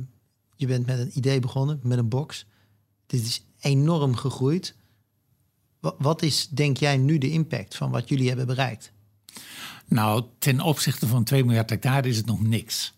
je 0.57 0.67
bent 0.67 0.87
met 0.87 0.99
een 0.99 1.11
idee 1.15 1.41
begonnen, 1.41 1.81
met 1.83 1.99
een 1.99 2.09
box. 2.09 2.47
Dit 3.09 3.23
is 3.23 3.45
enorm 3.61 4.17
gegroeid. 4.17 4.75
Wat 5.81 6.23
is, 6.23 6.49
denk 6.49 6.77
jij, 6.77 6.97
nu 6.97 7.19
de 7.19 7.31
impact 7.31 7.77
van 7.77 7.91
wat 7.91 8.09
jullie 8.09 8.29
hebben 8.29 8.47
bereikt? 8.47 8.93
Nou, 9.87 10.25
ten 10.39 10.61
opzichte 10.61 11.07
van 11.07 11.25
2 11.25 11.45
miljard 11.45 11.71
hectare 11.71 12.09
is 12.09 12.17
het 12.17 12.27
nog 12.27 12.43
niks. 12.43 12.95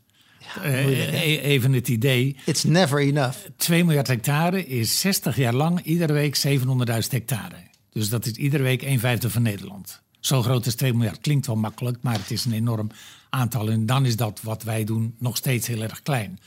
Ja, 0.54 0.64
uh, 0.64 1.42
even 1.42 1.72
het 1.72 1.88
idee. 1.88 2.36
It's 2.44 2.64
never 2.64 3.00
enough. 3.00 3.38
2 3.56 3.84
miljard 3.84 4.06
hectare 4.06 4.66
is 4.66 5.00
60 5.00 5.36
jaar 5.36 5.54
lang 5.54 5.82
iedere 5.82 6.12
week 6.12 6.36
700.000 6.46 6.64
hectare. 7.08 7.56
Dus 7.90 8.08
dat 8.08 8.26
is 8.26 8.32
iedere 8.32 8.62
week 8.62 8.82
een 8.82 9.00
vijfde 9.00 9.30
van 9.30 9.42
Nederland. 9.42 10.02
Zo 10.20 10.42
groot 10.42 10.66
is 10.66 10.74
2 10.74 10.94
miljard. 10.94 11.20
Klinkt 11.20 11.46
wel 11.46 11.56
makkelijk, 11.56 11.98
maar 12.00 12.18
het 12.18 12.30
is 12.30 12.44
een 12.44 12.52
enorm 12.52 12.90
aantal. 13.30 13.70
En 13.70 13.86
dan 13.86 14.06
is 14.06 14.16
dat 14.16 14.40
wat 14.42 14.62
wij 14.62 14.84
doen 14.84 15.14
nog 15.18 15.36
steeds 15.36 15.66
heel 15.66 15.82
erg 15.82 16.02
klein. 16.02 16.38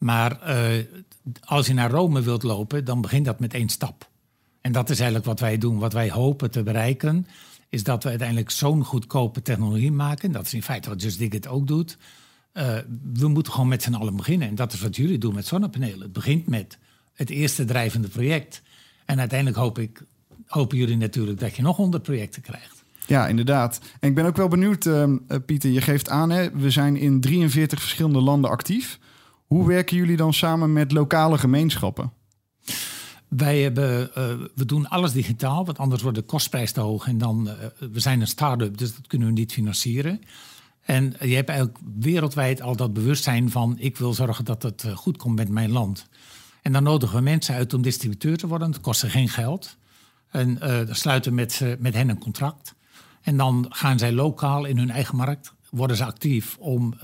Maar 0.00 0.40
uh, 0.48 0.84
als 1.44 1.66
je 1.66 1.74
naar 1.74 1.90
Rome 1.90 2.22
wilt 2.22 2.42
lopen, 2.42 2.84
dan 2.84 3.00
begint 3.00 3.24
dat 3.24 3.40
met 3.40 3.54
één 3.54 3.68
stap. 3.68 4.08
En 4.60 4.72
dat 4.72 4.90
is 4.90 4.96
eigenlijk 4.96 5.28
wat 5.28 5.40
wij 5.40 5.58
doen. 5.58 5.78
Wat 5.78 5.92
wij 5.92 6.10
hopen 6.10 6.50
te 6.50 6.62
bereiken, 6.62 7.26
is 7.68 7.82
dat 7.82 8.02
we 8.02 8.08
uiteindelijk 8.08 8.50
zo'n 8.50 8.84
goedkope 8.84 9.42
technologie 9.42 9.92
maken. 9.92 10.32
Dat 10.32 10.46
is 10.46 10.54
in 10.54 10.62
feite 10.62 10.88
wat 10.88 11.02
Just 11.02 11.18
Dig 11.18 11.46
ook 11.46 11.66
doet. 11.66 11.98
Uh, 12.54 12.78
we 13.12 13.28
moeten 13.28 13.52
gewoon 13.52 13.68
met 13.68 13.82
z'n 13.82 13.94
allen 13.94 14.16
beginnen. 14.16 14.48
En 14.48 14.54
dat 14.54 14.72
is 14.72 14.80
wat 14.80 14.96
jullie 14.96 15.18
doen 15.18 15.34
met 15.34 15.46
zonnepanelen. 15.46 16.00
Het 16.00 16.12
begint 16.12 16.46
met 16.46 16.78
het 17.14 17.30
eerste 17.30 17.64
drijvende 17.64 18.08
project. 18.08 18.62
En 19.04 19.18
uiteindelijk 19.18 19.58
hoop 19.58 19.78
ik, 19.78 20.02
hopen 20.46 20.78
jullie 20.78 20.96
natuurlijk 20.96 21.40
dat 21.40 21.56
je 21.56 21.62
nog 21.62 21.76
100 21.76 22.02
projecten 22.02 22.42
krijgt. 22.42 22.84
Ja, 23.06 23.26
inderdaad. 23.26 23.80
En 24.00 24.08
ik 24.08 24.14
ben 24.14 24.24
ook 24.24 24.36
wel 24.36 24.48
benieuwd, 24.48 24.84
uh, 24.84 25.04
Pieter, 25.46 25.70
je 25.70 25.80
geeft 25.80 26.08
aan, 26.08 26.30
hè, 26.30 26.50
we 26.50 26.70
zijn 26.70 26.96
in 26.96 27.20
43 27.20 27.80
verschillende 27.80 28.20
landen 28.20 28.50
actief. 28.50 28.98
Hoe 29.54 29.66
werken 29.66 29.96
jullie 29.96 30.16
dan 30.16 30.34
samen 30.34 30.72
met 30.72 30.92
lokale 30.92 31.38
gemeenschappen? 31.38 32.12
Wij 33.28 33.62
hebben, 33.62 34.10
uh, 34.18 34.24
we 34.54 34.64
doen 34.64 34.88
alles 34.88 35.12
digitaal, 35.12 35.64
want 35.64 35.78
anders 35.78 36.02
wordt 36.02 36.16
de 36.16 36.24
kostprijs 36.24 36.72
te 36.72 36.80
hoog. 36.80 37.06
En 37.06 37.18
dan, 37.18 37.48
uh, 37.48 37.88
we 37.92 38.00
zijn 38.00 38.20
een 38.20 38.26
start-up, 38.26 38.76
dus 38.76 38.94
dat 38.94 39.06
kunnen 39.06 39.28
we 39.28 39.34
niet 39.34 39.52
financieren. 39.52 40.20
En 40.80 41.14
je 41.20 41.34
hebt 41.34 41.48
eigenlijk 41.48 41.78
wereldwijd 41.98 42.62
al 42.62 42.76
dat 42.76 42.92
bewustzijn 42.92 43.50
van... 43.50 43.76
ik 43.78 43.96
wil 43.96 44.14
zorgen 44.14 44.44
dat 44.44 44.62
het 44.62 44.84
goed 44.94 45.16
komt 45.16 45.36
met 45.36 45.48
mijn 45.48 45.70
land. 45.70 46.06
En 46.62 46.72
dan 46.72 46.82
nodigen 46.82 47.16
we 47.16 47.22
mensen 47.22 47.54
uit 47.54 47.74
om 47.74 47.82
distributeur 47.82 48.36
te 48.36 48.46
worden. 48.46 48.70
Dat 48.70 48.80
kost 48.80 49.00
ze 49.00 49.10
geen 49.10 49.28
geld. 49.28 49.76
En 50.30 50.54
dan 50.58 50.94
sluiten 50.94 51.30
we 51.30 51.36
met, 51.36 51.76
met 51.78 51.94
hen 51.94 52.08
een 52.08 52.18
contract. 52.18 52.74
En 53.22 53.36
dan 53.36 53.66
gaan 53.68 53.98
zij 53.98 54.12
lokaal 54.12 54.64
in 54.64 54.78
hun 54.78 54.90
eigen 54.90 55.16
markt... 55.16 55.52
worden 55.70 55.96
ze 55.96 56.04
actief 56.04 56.56
om 56.58 56.94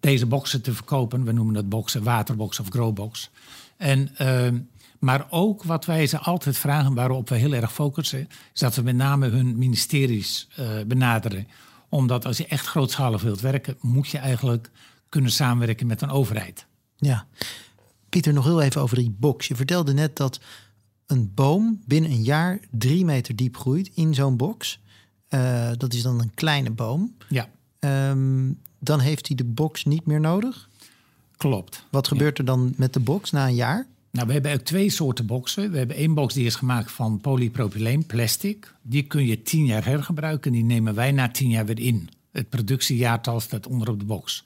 deze 0.00 0.26
boxen 0.26 0.62
te 0.62 0.74
verkopen. 0.74 1.24
We 1.24 1.32
noemen 1.32 1.54
dat 1.54 1.68
boxen, 1.68 2.02
waterbox 2.02 2.60
of 2.60 2.68
growbox. 2.68 3.30
En, 3.76 4.10
uh, 4.20 4.60
maar 4.98 5.26
ook 5.30 5.62
wat 5.62 5.84
wij 5.84 6.06
ze 6.06 6.18
altijd 6.18 6.56
vragen, 6.58 6.94
waarop 6.94 7.28
we 7.28 7.34
heel 7.34 7.52
erg 7.52 7.72
focussen, 7.72 8.28
is 8.54 8.60
dat 8.60 8.74
we 8.74 8.82
met 8.82 8.96
name 8.96 9.28
hun 9.28 9.58
ministeries 9.58 10.48
uh, 10.60 10.82
benaderen. 10.86 11.46
Omdat 11.88 12.24
als 12.24 12.36
je 12.36 12.46
echt 12.46 12.66
grootschalig 12.66 13.22
wilt 13.22 13.40
werken, 13.40 13.76
moet 13.80 14.08
je 14.08 14.18
eigenlijk 14.18 14.70
kunnen 15.08 15.30
samenwerken 15.30 15.86
met 15.86 16.02
een 16.02 16.10
overheid. 16.10 16.66
Ja, 16.96 17.26
Pieter, 18.08 18.32
nog 18.32 18.44
heel 18.44 18.60
even 18.62 18.80
over 18.80 18.96
die 18.96 19.14
box. 19.18 19.48
Je 19.48 19.56
vertelde 19.56 19.92
net 19.92 20.16
dat 20.16 20.40
een 21.06 21.34
boom 21.34 21.82
binnen 21.86 22.10
een 22.10 22.22
jaar 22.22 22.60
drie 22.70 23.04
meter 23.04 23.36
diep 23.36 23.56
groeit 23.56 23.90
in 23.94 24.14
zo'n 24.14 24.36
box. 24.36 24.80
Uh, 25.30 25.70
dat 25.76 25.92
is 25.92 26.02
dan 26.02 26.20
een 26.20 26.34
kleine 26.34 26.70
boom. 26.70 27.16
Ja. 27.28 27.48
Um, 27.80 28.58
dan 28.78 29.00
heeft 29.00 29.26
hij 29.26 29.36
de 29.36 29.44
box 29.44 29.84
niet 29.84 30.06
meer 30.06 30.20
nodig? 30.20 30.68
Klopt. 31.36 31.84
Wat 31.90 32.08
gebeurt 32.08 32.38
er 32.38 32.44
dan 32.44 32.74
met 32.76 32.92
de 32.92 33.00
box 33.00 33.30
na 33.30 33.46
een 33.46 33.54
jaar? 33.54 33.86
Nou, 34.10 34.26
we 34.26 34.32
hebben 34.32 34.52
ook 34.52 34.60
twee 34.60 34.90
soorten 34.90 35.26
boxen. 35.26 35.70
We 35.70 35.78
hebben 35.78 35.96
één 35.96 36.14
box 36.14 36.34
die 36.34 36.46
is 36.46 36.54
gemaakt 36.54 36.92
van 36.92 37.20
polypropyleen, 37.20 38.06
plastic. 38.06 38.74
Die 38.82 39.02
kun 39.02 39.26
je 39.26 39.42
tien 39.42 39.66
jaar 39.66 39.84
hergebruiken. 39.84 40.52
Die 40.52 40.64
nemen 40.64 40.94
wij 40.94 41.12
na 41.12 41.28
tien 41.28 41.50
jaar 41.50 41.66
weer 41.66 41.80
in. 41.80 42.08
Het 42.32 42.48
productiejaartal 42.48 43.40
staat 43.40 43.66
onder 43.66 43.90
op 43.90 43.98
de 43.98 44.04
box. 44.04 44.44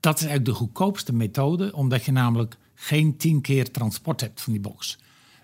Dat 0.00 0.14
is 0.14 0.24
eigenlijk 0.24 0.50
de 0.50 0.64
goedkoopste 0.64 1.12
methode, 1.12 1.74
omdat 1.74 2.04
je 2.04 2.12
namelijk 2.12 2.56
geen 2.74 3.16
tien 3.16 3.40
keer 3.40 3.70
transport 3.70 4.20
hebt 4.20 4.40
van 4.40 4.52
die 4.52 4.62
box. 4.62 4.98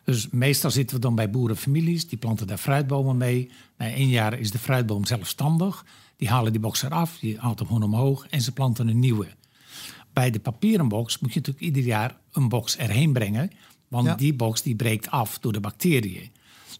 Dus 0.05 0.29
meestal 0.31 0.71
zitten 0.71 0.97
we 0.97 1.03
dan 1.03 1.15
bij 1.15 1.31
boerenfamilies, 1.31 2.09
die 2.09 2.19
planten 2.19 2.47
daar 2.47 2.59
fruitbomen 2.59 3.17
mee. 3.17 3.51
Na 3.77 3.91
één 3.91 4.09
jaar 4.09 4.39
is 4.39 4.51
de 4.51 4.59
fruitboom 4.59 5.05
zelfstandig. 5.05 5.85
Die 6.17 6.29
halen 6.29 6.53
die 6.53 6.61
box 6.61 6.83
eraf, 6.83 7.19
die 7.19 7.39
haalt 7.39 7.59
hem 7.59 7.69
gewoon 7.69 7.83
omhoog 7.83 8.27
en 8.27 8.41
ze 8.41 8.53
planten 8.53 8.89
een 8.89 8.99
nieuwe. 8.99 9.27
Bij 10.13 10.31
de 10.31 10.41
papieren 10.41 10.89
box 10.89 11.19
moet 11.19 11.33
je 11.33 11.39
natuurlijk 11.39 11.67
ieder 11.67 11.83
jaar 11.83 12.17
een 12.33 12.49
box 12.49 12.77
erheen 12.77 13.13
brengen. 13.13 13.51
Want 13.89 14.19
die 14.19 14.35
box 14.35 14.63
die 14.63 14.77
breekt 14.77 15.11
af 15.11 15.39
door 15.39 15.53
de 15.53 15.61
bacteriën. 15.61 16.31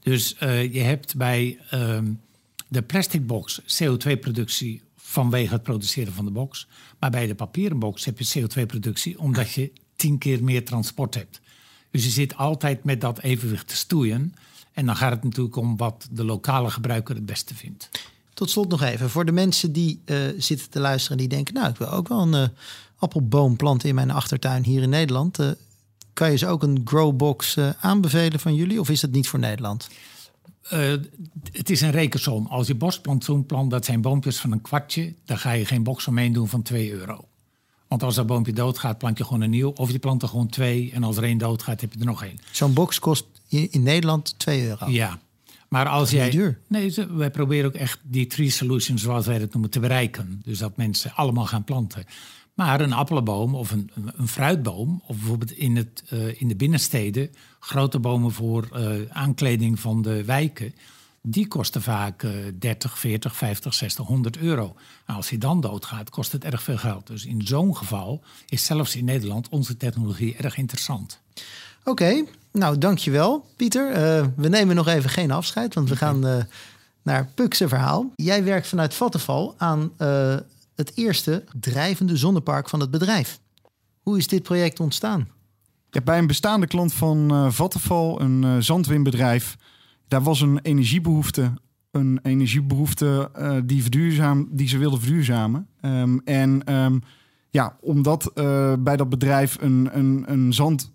Dus 0.03 0.37
uh, 0.43 0.73
je 0.73 0.81
hebt 0.81 1.17
bij 1.17 1.59
uh, 1.75 1.99
de 2.69 2.83
plastic 2.83 3.27
box 3.27 3.61
CO2-productie 3.61 4.83
vanwege 4.97 5.53
het 5.53 5.63
produceren 5.63 6.13
van 6.13 6.25
de 6.25 6.31
box. 6.31 6.67
Maar 6.99 7.11
bij 7.11 7.27
de 7.27 7.35
papieren 7.35 7.79
box 7.79 8.05
heb 8.05 8.19
je 8.19 8.41
CO2-productie 8.41 9.19
omdat 9.19 9.53
je 9.53 9.73
tien 9.97 10.19
keer 10.19 10.45
meer 10.45 10.65
transport 10.65 11.15
hebt. 11.15 11.41
Dus 11.91 12.05
je 12.05 12.11
zit 12.11 12.37
altijd 12.37 12.85
met 12.85 13.01
dat 13.01 13.19
evenwicht 13.19 13.69
te 13.69 13.77
stoeien. 13.77 14.35
En 14.73 14.87
dan 14.87 14.97
gaat 14.97 15.11
het 15.11 15.25
natuurlijk 15.25 15.57
om 15.57 15.77
wat 15.77 16.09
de 16.11 16.25
lokale 16.25 16.71
gebruiker 16.71 17.15
het 17.15 17.27
beste 17.27 17.55
vindt. 17.55 17.91
Tot 18.37 18.51
slot 18.51 18.69
nog 18.69 18.83
even, 18.83 19.11
voor 19.11 19.25
de 19.25 19.33
mensen 19.33 19.73
die 19.73 20.03
uh, 20.05 20.19
zitten 20.39 20.71
te 20.71 20.81
luisteren... 20.81 21.17
die 21.17 21.29
denken, 21.29 21.55
nou, 21.55 21.69
ik 21.69 21.77
wil 21.77 21.91
ook 21.91 22.09
wel 22.09 22.21
een 22.21 22.43
uh, 22.43 22.49
appelboom 22.99 23.57
planten 23.57 23.89
in 23.89 23.95
mijn 23.95 24.11
achtertuin 24.11 24.65
hier 24.65 24.83
in 24.83 24.89
Nederland. 24.89 25.41
Uh, 25.41 25.51
kan 26.13 26.31
je 26.31 26.37
ze 26.37 26.47
ook 26.47 26.63
een 26.63 26.81
growbox 26.85 27.59
aanbevelen 27.81 28.41
van 28.41 28.55
jullie? 28.55 28.81
Of 28.81 28.91
is 28.91 29.01
dat 29.01 29.11
niet 29.11 29.29
voor 29.29 29.39
Nederland? 29.39 29.89
het 31.53 31.71
is 31.71 31.81
een 31.81 31.91
rekensom. 31.91 32.47
Als 32.47 32.67
je 32.67 32.75
bosplantsoen 32.75 33.47
plant, 33.47 33.71
dat 33.71 33.85
zijn 33.85 34.01
boompjes 34.01 34.41
van 34.41 34.53
een 34.53 34.61
kwartje... 34.61 35.15
dan 35.25 35.39
ga 35.39 35.53
je 35.53 35.65
geen 35.65 35.83
box 35.83 36.07
omheen 36.07 36.33
doen 36.33 36.49
van 36.49 36.63
2 36.63 36.93
euro. 36.93 37.25
Want 37.89 38.03
als 38.03 38.15
dat 38.15 38.27
boompje 38.27 38.53
doodgaat, 38.53 38.99
plant 38.99 39.19
je 39.19 39.25
gewoon 39.25 39.41
een 39.41 39.51
nieuw. 39.51 39.71
Of 39.71 39.91
je 39.91 39.99
plant 39.99 40.23
er 40.23 40.29
gewoon 40.29 40.49
twee 40.49 40.91
en 40.95 41.03
als 41.03 41.17
er 41.17 41.23
één 41.23 41.39
doodgaat, 41.39 41.81
heb 41.81 41.93
je 41.93 41.99
er 41.99 42.07
nog 42.07 42.25
één. 42.25 42.41
Zo'n 42.51 42.73
box 42.73 42.99
kost 42.99 43.25
in 43.49 43.83
Nederland 43.83 44.39
2 44.39 44.67
euro? 44.67 44.91
Ja, 44.91 45.19
maar 45.69 45.87
als 45.87 46.11
jij. 46.11 46.31
Duur. 46.31 46.59
Nee, 46.69 46.95
wij 47.11 47.31
proberen 47.31 47.67
ook 47.67 47.75
echt 47.75 48.01
die 48.03 48.27
tree 48.27 48.51
solutions, 48.51 49.03
zoals 49.03 49.27
wij 49.27 49.39
dat 49.39 49.53
noemen, 49.53 49.71
te 49.71 49.81
bereiken. 49.81 50.41
Dus 50.45 50.59
dat 50.59 50.77
mensen 50.77 51.15
allemaal 51.15 51.47
gaan 51.47 51.65
planten. 51.65 52.05
Maar 52.55 52.81
een 52.81 52.93
appelboom 52.93 53.55
of 53.55 53.71
een, 53.71 53.91
een 54.17 54.29
fruitboom, 54.29 55.03
of 55.07 55.17
bijvoorbeeld 55.17 55.53
in, 55.53 55.77
het, 55.77 56.05
uh, 56.13 56.41
in 56.41 56.49
de 56.49 56.57
binnensteden, 56.57 57.31
grote 57.59 57.99
bomen 57.99 58.33
voor 58.33 58.69
uh, 58.75 58.91
aankleding 59.09 59.81
van 59.81 60.03
de 60.03 60.25
wijken, 60.25 60.75
die 61.23 61.49
kosten 61.49 61.83
vaak 61.83 62.23
uh, 62.23 62.33
30, 62.59 62.99
40, 62.99 63.37
50, 63.37 63.75
60, 63.75 64.07
100 64.07 64.37
euro. 64.37 64.77
Als 65.07 65.29
hij 65.29 65.39
dan 65.39 65.61
doodgaat, 65.61 66.11
kost 66.11 66.33
het 66.33 66.45
erg 66.45 66.63
veel 66.63 66.77
geld. 66.77 67.07
Dus 67.07 67.27
in 67.27 67.47
zo'n 67.47 67.77
geval 67.77 68.23
is 68.49 68.65
zelfs 68.65 68.97
in 68.97 69.05
Nederland 69.05 69.49
onze 69.49 69.77
technologie 69.77 70.37
erg 70.37 70.57
interessant. 70.57 71.21
Oké, 71.81 71.91
okay, 71.91 72.25
nou 72.57 72.79
dankjewel 72.79 73.47
Pieter. 73.57 73.91
Uh, 73.91 74.27
we 74.37 74.49
nemen 74.49 74.77
nog 74.77 74.87
even 74.87 75.11
geen 75.11 75.31
afscheid, 75.31 75.75
want 75.75 75.89
we 75.89 75.97
gaan 75.97 76.27
uh, 76.27 76.37
naar 77.03 77.29
Pukse 77.35 77.69
verhaal. 77.69 78.13
Jij 78.15 78.45
werkt 78.45 78.69
vanuit 78.69 78.95
Vattenval 78.95 79.55
aan 79.57 79.91
uh, 79.99 80.35
het 80.75 80.93
eerste 80.95 81.45
drijvende 81.61 82.17
zonnepark 82.17 82.69
van 82.69 82.81
het 82.81 82.91
bedrijf. 82.91 83.39
Hoe 84.03 84.19
is 84.19 84.27
dit 84.27 84.43
project 84.43 84.81
ontstaan? 84.81 85.29
Ja, 85.91 86.01
bij 86.01 86.19
een 86.19 86.27
bestaande 86.27 86.67
klant 86.67 86.93
van 86.93 87.53
Vattenval, 87.53 88.21
een 88.21 88.63
zandwinbedrijf, 88.63 89.57
daar 90.09 90.23
was 90.23 90.41
een 90.41 90.59
energiebehoefte. 90.63 91.53
Een 91.91 92.21
energiebehoefte 92.23 93.31
die, 93.65 93.83
verduurzaam, 93.83 94.49
die 94.51 94.69
ze 94.69 94.79
wilden 94.79 95.01
verduurzamen. 95.01 95.69
Um, 95.81 96.21
en 96.25 96.75
um, 96.75 97.03
ja, 97.51 97.77
omdat 97.81 98.31
bij 98.79 98.97
dat 98.97 99.09
bedrijf 99.09 99.57
een, 99.61 99.89
een, 99.93 100.25
een 100.27 100.53
zand 100.53 100.95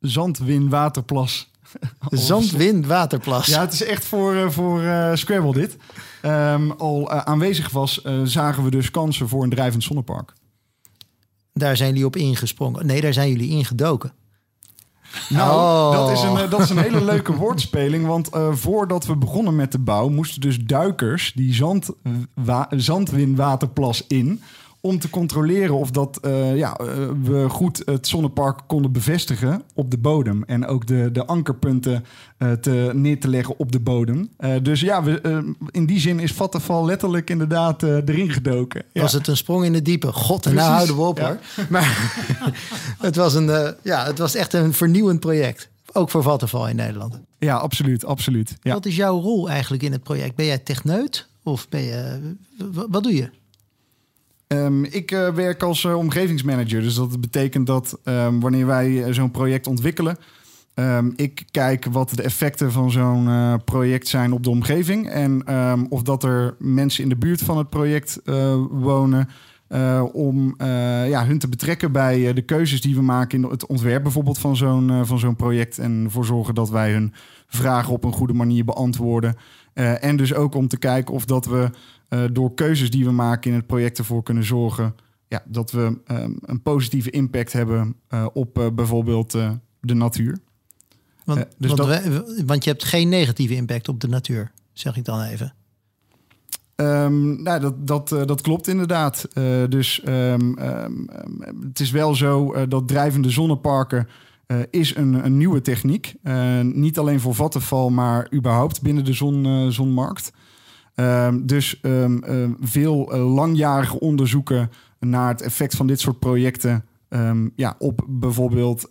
zandwinwaterplas. 0.00 1.50
Zandwinwaterplas. 2.10 3.46
Ja, 3.46 3.60
het 3.60 3.72
is 3.72 3.82
echt 3.82 4.04
voor, 4.04 4.34
uh, 4.34 4.50
voor 4.50 4.82
uh, 4.82 5.14
Scrabble 5.14 5.52
dit. 5.52 5.76
Um, 6.24 6.70
al 6.70 7.12
uh, 7.12 7.18
aanwezig 7.18 7.70
was, 7.70 8.02
zagen 8.24 8.64
we 8.64 8.70
dus 8.70 8.90
kansen 8.90 9.28
voor 9.28 9.42
een 9.42 9.50
drijvend 9.50 9.82
zonnepark. 9.82 10.32
Daar 11.52 11.76
zijn 11.76 11.88
jullie 11.88 12.06
op 12.06 12.16
ingesprongen. 12.16 12.86
Nee, 12.86 13.00
daar 13.00 13.12
zijn 13.12 13.30
jullie 13.30 13.50
ingedoken. 13.50 14.12
Nou, 15.28 15.52
oh. 15.52 15.92
dat, 15.92 16.10
is 16.10 16.22
een, 16.22 16.50
dat 16.50 16.60
is 16.60 16.70
een 16.70 16.78
hele 16.78 17.04
leuke 17.04 17.36
woordspeling. 17.36 18.06
Want 18.06 18.28
voordat 18.50 19.06
we 19.06 19.16
begonnen 19.16 19.56
met 19.56 19.72
de 19.72 19.78
bouw, 19.78 20.08
moesten 20.08 20.40
dus 20.40 20.58
duikers 20.58 21.32
die 21.32 21.54
zand, 21.54 21.90
zandwinwaterplas 22.70 24.06
in 24.06 24.42
om 24.80 24.98
te 24.98 25.10
controleren 25.10 25.74
of 25.74 25.90
dat, 25.90 26.20
uh, 26.24 26.56
ja, 26.56 26.80
uh, 26.80 26.86
we 27.22 27.48
goed 27.48 27.82
het 27.84 28.08
zonnepark 28.08 28.60
konden 28.66 28.92
bevestigen 28.92 29.62
op 29.74 29.90
de 29.90 29.98
bodem. 29.98 30.44
En 30.44 30.66
ook 30.66 30.86
de, 30.86 31.10
de 31.12 31.26
ankerpunten 31.26 32.04
uh, 32.38 32.52
te, 32.52 32.90
neer 32.94 33.20
te 33.20 33.28
leggen 33.28 33.54
op 33.58 33.72
de 33.72 33.80
bodem. 33.80 34.30
dus 34.62 34.80
ja, 34.80 35.02
we, 35.02 35.44
in 35.70 35.86
die 35.86 36.00
zin 36.00 36.18
is 36.18 36.32
Vattenval 36.32 36.84
letterlijk 36.84 37.30
inderdaad 37.30 37.82
erin 37.82 38.30
gedoken. 38.30 38.82
Ja. 38.92 39.02
Was 39.02 39.12
het 39.12 39.26
een 39.26 39.36
sprong 39.36 39.64
in 39.64 39.72
de 39.72 39.82
diepe? 39.82 40.12
God, 40.12 40.46
en 40.46 40.54
nou 40.54 40.72
houden 40.72 40.96
we 40.96 41.02
op 41.02 41.18
ja. 41.18 41.26
hoor. 41.26 41.38
Maar 41.68 42.12
het, 42.98 43.16
was 43.16 43.34
een, 43.34 43.74
ja, 43.82 44.04
het 44.04 44.18
was 44.18 44.34
echt 44.34 44.52
een 44.52 44.72
vernieuwend 44.72 45.20
project. 45.20 45.70
Ook 45.92 46.10
voor 46.10 46.22
Vattenval 46.22 46.68
in 46.68 46.76
Nederland. 46.76 47.20
Ja, 47.38 47.56
absoluut. 47.56 48.04
absoluut 48.04 48.56
ja. 48.62 48.72
Wat 48.72 48.86
is 48.86 48.96
jouw 48.96 49.20
rol 49.20 49.48
eigenlijk 49.48 49.82
in 49.82 49.92
het 49.92 50.02
project? 50.02 50.34
Ben 50.34 50.46
jij 50.46 50.58
techneut? 50.58 51.28
Of 51.42 51.68
ben 51.68 51.82
je, 51.82 52.20
wat 52.88 53.02
doe 53.02 53.14
je? 53.14 53.30
Um, 54.52 54.84
ik 54.84 55.10
uh, 55.10 55.34
werk 55.34 55.62
als 55.62 55.84
uh, 55.84 55.96
omgevingsmanager. 55.96 56.82
Dus 56.82 56.94
dat 56.94 57.20
betekent 57.20 57.66
dat 57.66 57.98
um, 58.04 58.40
wanneer 58.40 58.66
wij 58.66 58.90
uh, 58.90 59.12
zo'n 59.12 59.30
project 59.30 59.66
ontwikkelen, 59.66 60.16
Ehm, 60.80 61.10
ik 61.16 61.44
kijk 61.50 61.84
wat 61.84 62.10
de 62.14 62.22
effecten 62.22 62.72
van 62.72 62.90
zo'n 62.90 63.28
eh, 63.28 63.54
project 63.64 64.08
zijn 64.08 64.32
op 64.32 64.44
de 64.44 64.50
omgeving. 64.50 65.08
En 65.08 65.42
ehm, 65.44 65.84
of 65.88 66.02
dat 66.02 66.24
er 66.24 66.54
mensen 66.58 67.02
in 67.02 67.08
de 67.08 67.16
buurt 67.16 67.42
van 67.42 67.58
het 67.58 67.68
project 67.68 68.20
wonen. 68.70 69.28
Om 70.12 70.54
ja, 71.06 71.26
hun 71.26 71.38
te 71.38 71.48
betrekken 71.48 71.92
bij 71.92 72.32
de 72.32 72.42
keuzes 72.42 72.80
die 72.80 72.94
we 72.94 73.02
maken 73.02 73.42
in 73.42 73.50
het 73.50 73.66
ontwerp 73.66 74.02
bijvoorbeeld 74.02 74.38
van 74.38 74.56
zo'n 74.56 75.06
van 75.06 75.18
zo'n 75.18 75.36
project. 75.36 75.78
En 75.78 76.02
ervoor 76.04 76.24
zorgen 76.24 76.54
dat 76.54 76.70
wij 76.70 76.92
hun 76.92 77.12
vragen 77.46 77.92
op 77.92 78.04
een 78.04 78.12
goede 78.12 78.32
manier 78.32 78.64
beantwoorden. 78.64 79.36
en 79.74 80.16
dus 80.16 80.34
ook 80.34 80.54
om 80.54 80.68
te 80.68 80.78
kijken 80.78 81.14
of 81.14 81.24
dat 81.24 81.46
we 81.46 81.70
door 82.32 82.54
keuzes 82.54 82.90
die 82.90 83.04
we 83.04 83.10
maken 83.10 83.50
in 83.50 83.56
het 83.56 83.66
project 83.66 83.98
ervoor 83.98 84.22
kunnen 84.22 84.44
zorgen 84.44 84.94
ja, 85.28 85.42
dat 85.46 85.70
we 85.70 85.98
um, 86.08 86.38
een 86.40 86.62
positieve 86.62 87.10
impact 87.10 87.52
hebben 87.52 87.96
op 88.32 88.70
bijvoorbeeld 88.74 89.36
de 89.80 89.94
natuur. 89.94 90.38
Want, 91.24 91.38
uh, 91.38 91.44
dus 91.58 91.72
want, 91.72 91.88
dat... 91.88 92.02
we, 92.02 92.42
want, 92.46 92.64
je 92.64 92.70
hebt 92.70 92.84
geen 92.84 93.08
negatieve 93.08 93.54
impact 93.54 93.88
op 93.88 94.00
de 94.00 94.08
natuur, 94.08 94.52
zeg 94.72 94.96
ik 94.96 95.04
dan 95.04 95.22
even. 95.22 95.54
Um, 96.76 97.42
nou, 97.42 97.60
dat, 97.60 97.86
dat, 97.86 98.12
uh, 98.12 98.24
dat 98.24 98.40
klopt 98.40 98.68
inderdaad. 98.68 99.28
Uh, 99.34 99.44
dus 99.68 100.02
um, 100.04 100.58
um, 100.58 101.08
het 101.60 101.80
is 101.80 101.90
wel 101.90 102.14
zo 102.14 102.66
dat 102.66 102.88
drijvende 102.88 103.30
zonneparken 103.30 104.08
is 104.70 104.96
een, 104.96 105.24
een 105.24 105.36
nieuwe 105.36 105.60
techniek. 105.60 106.14
niet 106.62 106.98
alleen 106.98 107.20
voor 107.20 107.34
vattenval, 107.34 107.90
maar 107.90 108.32
überhaupt 108.34 108.82
binnen 108.82 109.04
de 109.04 109.12
zon, 109.12 109.72
zonmarkt. 109.72 110.32
Dus 111.42 111.80
veel 112.60 113.18
langjarige 113.18 114.00
onderzoeken 114.00 114.70
naar 114.98 115.28
het 115.28 115.42
effect 115.42 115.76
van 115.76 115.86
dit 115.86 116.00
soort 116.00 116.18
projecten 116.18 116.84
ja, 117.56 117.74
op 117.78 118.04
bijvoorbeeld 118.08 118.88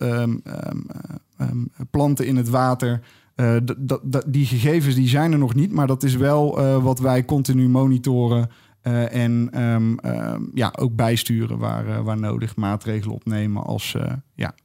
planten 1.91 2.25
in 2.25 2.35
het 2.35 2.49
water. 2.49 3.01
Uh, 3.35 3.55
die 4.27 4.45
gegevens 4.45 4.95
die 4.95 5.07
zijn 5.07 5.31
er 5.31 5.37
nog 5.37 5.55
niet, 5.55 5.71
maar 5.71 5.87
dat 5.87 6.03
is 6.03 6.15
wel 6.15 6.59
uh, 6.59 6.83
wat 6.83 6.99
wij 6.99 7.25
continu 7.25 7.69
monitoren 7.69 8.49
en 8.81 9.49
ja, 10.53 10.73
ook 10.79 10.95
bijsturen 10.95 11.57
waar, 11.57 12.03
waar 12.03 12.19
nodig, 12.19 12.55
maatregelen 12.55 13.15
opnemen 13.15 13.63
als, 13.63 13.95
ja, 14.35 14.55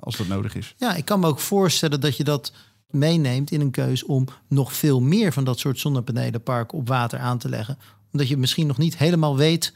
als 0.00 0.16
dat 0.16 0.28
nodig 0.28 0.54
is. 0.54 0.74
Ja, 0.76 0.94
ik 0.94 1.04
kan 1.04 1.20
me 1.20 1.26
ook 1.26 1.40
voorstellen 1.40 2.00
dat 2.00 2.16
je 2.16 2.24
dat 2.24 2.52
meeneemt 2.90 3.50
in 3.50 3.60
een 3.60 3.70
keus 3.70 4.04
om 4.04 4.26
nog 4.48 4.72
veel 4.72 5.00
meer 5.00 5.32
van 5.32 5.44
dat 5.44 5.58
soort 5.58 5.78
zonnepanelenparken 5.78 6.78
op 6.78 6.88
water 6.88 7.18
aan 7.18 7.38
te 7.38 7.48
leggen. 7.48 7.78
Omdat 8.12 8.28
je 8.28 8.36
misschien 8.36 8.66
nog 8.66 8.78
niet 8.78 8.98
helemaal 8.98 9.36
weet 9.36 9.74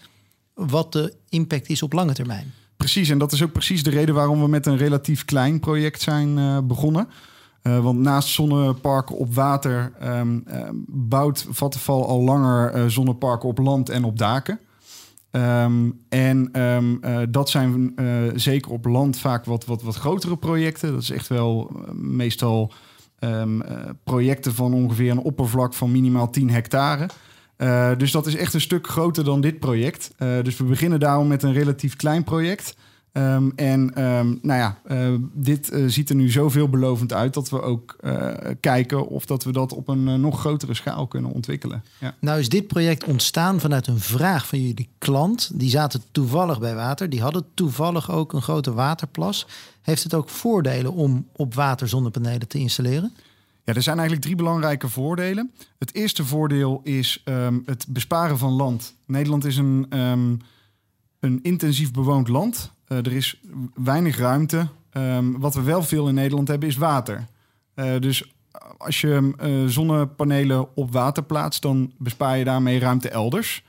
wat 0.54 0.92
de 0.92 1.14
impact 1.28 1.68
is 1.68 1.82
op 1.82 1.92
lange 1.92 2.12
termijn. 2.12 2.52
Precies, 2.76 3.08
en 3.08 3.18
dat 3.18 3.32
is 3.32 3.42
ook 3.42 3.52
precies 3.52 3.82
de 3.82 3.90
reden 3.90 4.14
waarom 4.14 4.40
we 4.40 4.48
met 4.48 4.66
een 4.66 4.76
relatief 4.76 5.24
klein 5.24 5.60
project 5.60 6.00
zijn 6.00 6.38
uh, 6.38 6.58
begonnen. 6.58 7.08
Uh, 7.62 7.78
want 7.78 7.98
naast 7.98 8.28
zonneparken 8.28 9.16
op 9.16 9.34
water 9.34 9.92
um, 10.02 10.44
uh, 10.48 10.68
bouwt 10.86 11.46
Vattenfall 11.50 12.02
al 12.02 12.22
langer 12.22 12.76
uh, 12.76 12.86
zonneparken 12.86 13.48
op 13.48 13.58
land 13.58 13.88
en 13.88 14.04
op 14.04 14.18
daken. 14.18 14.58
Um, 15.30 16.00
en 16.08 16.50
dat 17.30 17.50
zijn 17.50 17.94
zeker 18.34 18.72
op 18.72 18.84
land 18.84 19.18
vaak 19.18 19.44
wat, 19.44 19.64
wat, 19.64 19.82
wat 19.82 19.94
grotere 19.94 20.36
projecten. 20.36 20.92
Dat 20.92 21.02
is 21.02 21.10
echt 21.10 21.28
wel 21.28 21.70
meestal 21.92 22.72
projecten 24.04 24.54
van 24.54 24.74
ongeveer 24.74 25.10
een 25.10 25.18
oppervlak 25.18 25.74
van 25.74 25.90
minimaal 25.90 26.30
10 26.30 26.50
hectare. 26.50 27.08
Uh, 27.62 27.90
dus 27.96 28.10
dat 28.10 28.26
is 28.26 28.36
echt 28.36 28.54
een 28.54 28.60
stuk 28.60 28.86
groter 28.86 29.24
dan 29.24 29.40
dit 29.40 29.58
project. 29.58 30.10
Uh, 30.18 30.42
dus 30.42 30.56
we 30.56 30.64
beginnen 30.64 31.00
daarom 31.00 31.26
met 31.28 31.42
een 31.42 31.52
relatief 31.52 31.96
klein 31.96 32.24
project. 32.24 32.76
Um, 33.12 33.52
en 33.56 34.04
um, 34.04 34.38
nou 34.42 34.60
ja, 34.60 34.78
uh, 34.86 35.18
dit 35.32 35.72
ziet 35.86 36.08
er 36.08 36.14
nu 36.14 36.30
zo 36.30 36.48
veelbelovend 36.48 37.12
uit 37.12 37.34
dat 37.34 37.50
we 37.50 37.62
ook 37.62 37.96
kijken 38.60 39.08
of 39.08 39.26
dat 39.26 39.44
we 39.44 39.52
dat 39.52 39.72
op 39.72 39.88
een 39.88 40.20
nog 40.20 40.40
grotere 40.40 40.74
schaal 40.74 41.06
kunnen 41.06 41.32
ontwikkelen. 41.32 41.84
Ja. 42.00 42.14
Nou 42.20 42.38
is 42.38 42.48
dit 42.48 42.66
project 42.66 43.04
ontstaan 43.04 43.60
vanuit 43.60 43.86
een 43.86 44.00
vraag 44.00 44.46
van 44.46 44.66
jullie 44.66 44.88
klant. 44.98 45.50
Die 45.54 45.70
zaten 45.70 46.02
toevallig 46.12 46.60
bij 46.60 46.74
water. 46.74 47.10
Die 47.10 47.20
hadden 47.20 47.44
toevallig 47.54 48.10
ook 48.10 48.32
een 48.32 48.42
grote 48.42 48.72
waterplas. 48.72 49.46
Heeft 49.82 50.02
het 50.02 50.14
ook 50.14 50.28
voordelen 50.28 50.92
om 50.92 51.26
op 51.32 51.54
water 51.54 51.88
zonnepanelen 51.88 52.48
te 52.48 52.58
installeren? 52.58 53.12
Ja, 53.64 53.74
er 53.74 53.82
zijn 53.82 53.96
eigenlijk 53.96 54.26
drie 54.26 54.36
belangrijke 54.36 54.88
voordelen. 54.88 55.52
Het 55.78 55.94
eerste 55.94 56.24
voordeel 56.24 56.80
is 56.82 57.22
um, 57.24 57.62
het 57.66 57.86
besparen 57.88 58.38
van 58.38 58.52
land. 58.52 58.94
Nederland 59.06 59.44
is 59.44 59.56
een, 59.56 59.86
een 61.20 61.42
intensief 61.42 61.90
bewoond 61.90 62.28
land. 62.28 62.72
Uh, 62.92 62.98
er 62.98 63.12
is 63.12 63.40
weinig 63.74 64.18
ruimte. 64.18 64.68
Um, 64.96 65.40
wat 65.40 65.54
we 65.54 65.62
wel 65.62 65.82
veel 65.82 66.08
in 66.08 66.14
Nederland 66.14 66.48
hebben 66.48 66.68
is 66.68 66.76
water. 66.76 67.26
Uh, 67.74 67.98
dus 67.98 68.32
als 68.78 69.00
je 69.00 69.32
uh, 69.42 69.68
zonnepanelen 69.68 70.76
op 70.76 70.92
water 70.92 71.22
plaatst, 71.22 71.62
dan 71.62 71.92
bespaar 71.98 72.38
je 72.38 72.44
daarmee 72.44 72.78
ruimte 72.78 73.08
elders. 73.08 73.64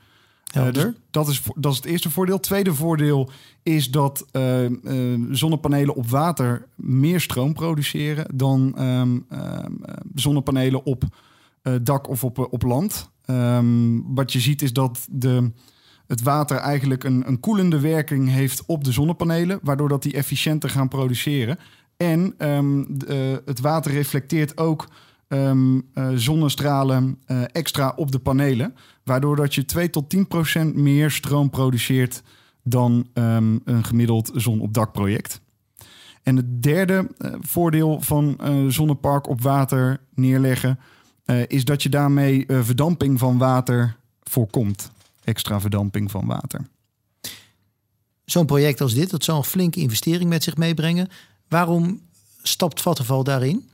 Uh, 0.56 0.72
dus 0.72 0.92
dat, 1.10 1.28
is, 1.28 1.42
dat 1.54 1.72
is 1.72 1.76
het 1.76 1.86
eerste 1.86 2.10
voordeel. 2.10 2.40
Tweede 2.40 2.74
voordeel 2.74 3.30
is 3.62 3.90
dat 3.90 4.26
uh, 4.32 4.70
zonnepanelen 5.30 5.94
op 5.94 6.08
water 6.08 6.66
meer 6.74 7.20
stroom 7.20 7.52
produceren 7.52 8.26
dan 8.34 8.82
um, 8.82 9.26
zonnepanelen 10.14 10.84
op 10.84 11.04
dak 11.82 12.08
of 12.08 12.24
op, 12.24 12.48
op 12.50 12.62
land. 12.62 13.10
Um, 13.26 14.14
wat 14.14 14.32
je 14.32 14.40
ziet 14.40 14.62
is 14.62 14.72
dat 14.72 15.06
de, 15.10 15.52
het 16.06 16.22
water 16.22 16.56
eigenlijk 16.56 17.04
een, 17.04 17.22
een 17.26 17.40
koelende 17.40 17.80
werking 17.80 18.30
heeft 18.30 18.62
op 18.66 18.84
de 18.84 18.92
zonnepanelen, 18.92 19.58
waardoor 19.62 19.88
dat 19.88 20.02
die 20.02 20.12
efficiënter 20.12 20.70
gaan 20.70 20.88
produceren. 20.88 21.58
En 21.96 22.34
um, 22.38 22.98
de, 22.98 23.42
het 23.44 23.60
water 23.60 23.92
reflecteert 23.92 24.58
ook 24.58 24.88
um, 25.28 25.82
uh, 25.94 26.08
zonnestralen 26.14 27.18
uh, 27.26 27.42
extra 27.52 27.92
op 27.96 28.12
de 28.12 28.18
panelen. 28.18 28.74
Waardoor 29.04 29.36
dat 29.36 29.54
je 29.54 29.64
2 29.64 29.90
tot 29.90 30.10
10 30.10 30.28
procent 30.28 30.76
meer 30.76 31.10
stroom 31.10 31.50
produceert 31.50 32.22
dan 32.62 33.08
um, 33.14 33.60
een 33.64 33.84
gemiddeld 33.84 34.30
zon 34.34 34.60
op 34.60 34.74
dak 34.74 34.92
project. 34.92 35.40
En 36.22 36.36
het 36.36 36.62
derde 36.62 37.06
voordeel 37.40 38.00
van 38.00 38.40
zonnepark 38.68 39.28
op 39.28 39.40
water 39.40 40.00
neerleggen 40.14 40.78
is 41.46 41.64
dat 41.64 41.82
je 41.82 41.88
daarmee 41.88 42.44
verdamping 42.48 43.18
van 43.18 43.38
water 43.38 43.96
voorkomt. 44.22 44.92
Extra 45.24 45.60
verdamping 45.60 46.10
van 46.10 46.26
water. 46.26 46.66
Zo'n 48.24 48.46
project 48.46 48.80
als 48.80 48.94
dit, 48.94 49.10
dat 49.10 49.24
zal 49.24 49.36
een 49.36 49.44
flinke 49.44 49.80
investering 49.80 50.30
met 50.30 50.42
zich 50.42 50.56
meebrengen. 50.56 51.08
Waarom 51.48 52.00
stapt 52.42 52.80
Vattenfall 52.80 53.22
daarin? 53.22 53.68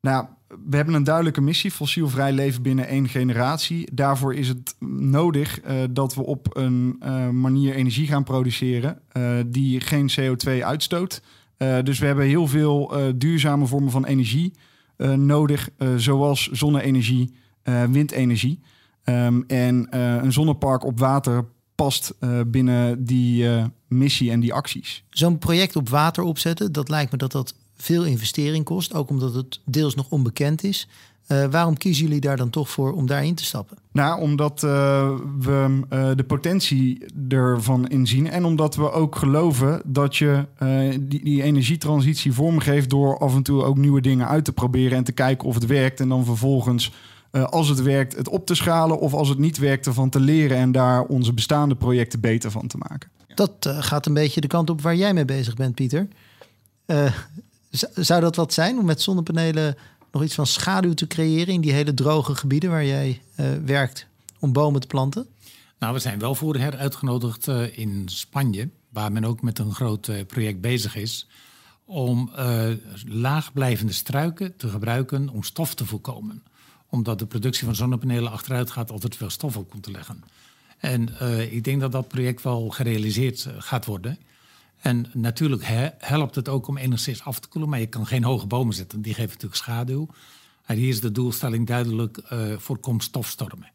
Nou, 0.00 0.26
we 0.68 0.76
hebben 0.76 0.94
een 0.94 1.04
duidelijke 1.04 1.40
missie: 1.40 1.70
fossielvrij 1.70 2.32
leven 2.32 2.62
binnen 2.62 2.86
één 2.86 3.08
generatie. 3.08 3.88
Daarvoor 3.92 4.34
is 4.34 4.48
het 4.48 4.74
nodig 4.88 5.64
uh, 5.64 5.82
dat 5.90 6.14
we 6.14 6.22
op 6.22 6.56
een 6.56 6.96
uh, 7.02 7.28
manier 7.28 7.74
energie 7.74 8.06
gaan 8.06 8.24
produceren 8.24 9.00
uh, 9.12 9.38
die 9.46 9.80
geen 9.80 10.10
CO2 10.20 10.50
uitstoot. 10.62 11.22
dus 11.82 11.98
we 11.98 12.06
hebben 12.06 12.24
heel 12.24 12.46
veel 12.46 12.94
duurzame 13.16 13.66
vormen 13.66 13.90
van 13.90 14.04
energie 14.04 14.52
nodig, 15.16 15.68
zoals 15.96 16.48
zonne-energie, 16.50 17.34
windenergie. 17.90 18.60
Um, 19.04 19.44
en 19.46 19.86
een 20.24 20.32
zonnepark 20.32 20.84
op 20.84 20.98
water 20.98 21.44
past 21.74 22.14
binnen 22.46 23.04
die 23.04 23.48
missie 23.88 24.30
en 24.30 24.40
die 24.40 24.52
acties. 24.52 25.04
Zo'n 25.10 25.38
project 25.38 25.76
op 25.76 25.88
water 25.88 26.22
opzetten, 26.22 26.72
dat 26.72 26.88
lijkt 26.88 27.12
me 27.12 27.18
dat 27.18 27.32
dat 27.32 27.54
veel 27.76 28.04
investering 28.04 28.64
kost, 28.64 28.94
ook 28.94 29.10
omdat 29.10 29.34
het 29.34 29.60
deels 29.64 29.94
nog 29.94 30.08
onbekend 30.08 30.64
is. 30.64 30.88
Uh, 31.28 31.44
waarom 31.44 31.76
kiezen 31.76 32.04
jullie 32.04 32.20
daar 32.20 32.36
dan 32.36 32.50
toch 32.50 32.70
voor 32.70 32.92
om 32.92 33.06
daarin 33.06 33.34
te 33.34 33.44
stappen? 33.44 33.76
Nou, 33.92 34.20
omdat 34.20 34.62
uh, 34.62 35.10
we 35.38 35.80
uh, 35.92 36.10
de 36.16 36.24
potentie 36.24 37.06
ervan 37.28 37.88
inzien. 37.88 38.30
En 38.30 38.44
omdat 38.44 38.76
we 38.76 38.92
ook 38.92 39.16
geloven 39.16 39.82
dat 39.84 40.16
je 40.16 40.46
die, 41.00 41.24
die, 41.24 41.42
energietransitie 41.42 42.32
vormgeeft 42.32 42.90
door 42.90 43.18
af 43.18 43.34
en 43.34 43.42
toe 43.42 43.62
ook 43.62 43.76
nieuwe 43.76 44.00
dingen 44.00 44.28
uit 44.28 44.44
te 44.44 44.52
proberen 44.52 44.96
en 44.96 45.04
te 45.04 45.12
kijken 45.12 45.48
of 45.48 45.54
het 45.54 45.66
werkt. 45.66 46.00
En 46.00 46.08
dan 46.08 46.24
vervolgens, 46.24 46.92
als 47.32 47.68
het 47.68 47.82
werkt, 47.82 48.16
het 48.16 48.28
op 48.28 48.46
te 48.46 48.54
schalen. 48.54 48.98
Of 48.98 49.14
als 49.14 49.28
het 49.28 49.38
niet 49.38 49.58
werkt, 49.58 49.86
ervan 49.86 50.10
te 50.10 50.20
leren 50.20 50.56
en 50.56 50.72
daar 50.72 51.02
onze 51.02 51.32
bestaande 51.32 51.74
projecten 51.74 52.20
beter 52.20 52.50
van 52.50 52.66
te 52.66 52.76
maken. 52.78 53.10
Dat 53.34 53.68
gaat 53.78 54.06
een 54.06 54.14
beetje 54.14 54.40
de 54.40 54.46
kant 54.46 54.70
op 54.70 54.80
waar 54.80 54.96
jij 54.96 55.14
mee 55.14 55.24
bezig 55.24 55.54
bent, 55.54 55.74
Pieter. 55.74 56.08
Zou 57.94 58.20
dat 58.20 58.36
wat 58.36 58.52
zijn 58.52 58.78
om 58.78 58.84
met 58.84 59.02
zonnepanelen 59.02 59.76
nog 60.12 60.22
iets 60.22 60.34
van 60.34 60.46
schaduw 60.46 60.94
te 60.94 61.06
creëren 61.06 61.54
in 61.54 61.60
die 61.60 61.72
hele 61.72 61.94
droge 61.94 62.34
gebieden 62.34 62.70
waar 62.70 62.84
jij 62.84 63.20
uh, 63.36 63.46
werkt 63.64 64.06
om 64.38 64.52
bomen 64.52 64.80
te 64.80 64.86
planten? 64.86 65.26
Nou, 65.78 65.94
we 65.94 66.00
zijn 66.00 66.18
wel 66.18 66.34
vorig 66.34 66.74
uitgenodigd 66.74 67.48
uh, 67.48 67.78
in 67.78 68.02
Spanje, 68.06 68.68
waar 68.88 69.12
men 69.12 69.24
ook 69.24 69.42
met 69.42 69.58
een 69.58 69.74
groot 69.74 70.08
uh, 70.08 70.16
project 70.26 70.60
bezig 70.60 70.96
is, 70.96 71.26
om 71.84 72.30
laagblijvende 73.06 73.92
struiken 73.92 74.56
te 74.56 74.68
gebruiken 74.68 75.28
om 75.28 75.42
stof 75.42 75.74
te 75.74 75.86
voorkomen. 75.86 76.42
Omdat 76.92 77.18
de 77.18 77.26
productie 77.26 77.64
van 77.64 77.74
zonnepanelen 77.74 78.32
achteruit 78.32 78.70
gaat, 78.70 78.90
altijd 78.90 79.16
veel 79.16 79.30
stof 79.30 79.56
op 79.56 79.70
komt 79.70 79.82
te 79.82 79.90
leggen. 79.90 80.24
En 80.78 81.08
ik 81.52 81.64
denk 81.64 81.80
dat 81.80 81.92
dat 81.92 82.08
project 82.08 82.42
wel 82.42 82.68
gerealiseerd 82.68 83.48
gaat 83.58 83.84
worden. 83.84 84.18
En 84.80 85.06
natuurlijk 85.12 85.62
helpt 85.98 86.34
het 86.34 86.48
ook 86.48 86.68
om 86.68 86.76
enigszins 86.76 87.22
af 87.24 87.38
te 87.40 87.48
koelen, 87.48 87.70
maar 87.70 87.80
je 87.80 87.86
kan 87.86 88.06
geen 88.06 88.24
hoge 88.24 88.46
bomen 88.46 88.74
zetten. 88.74 89.02
Die 89.02 89.14
geven 89.14 89.30
natuurlijk 89.30 89.60
schaduw. 89.60 90.08
Maar 90.66 90.76
hier 90.76 90.88
is 90.88 91.00
de 91.00 91.12
doelstelling 91.12 91.66
duidelijk 91.66 92.22
uh, 92.32 92.56
voorkom 92.56 93.00
stofstormen. 93.00 93.70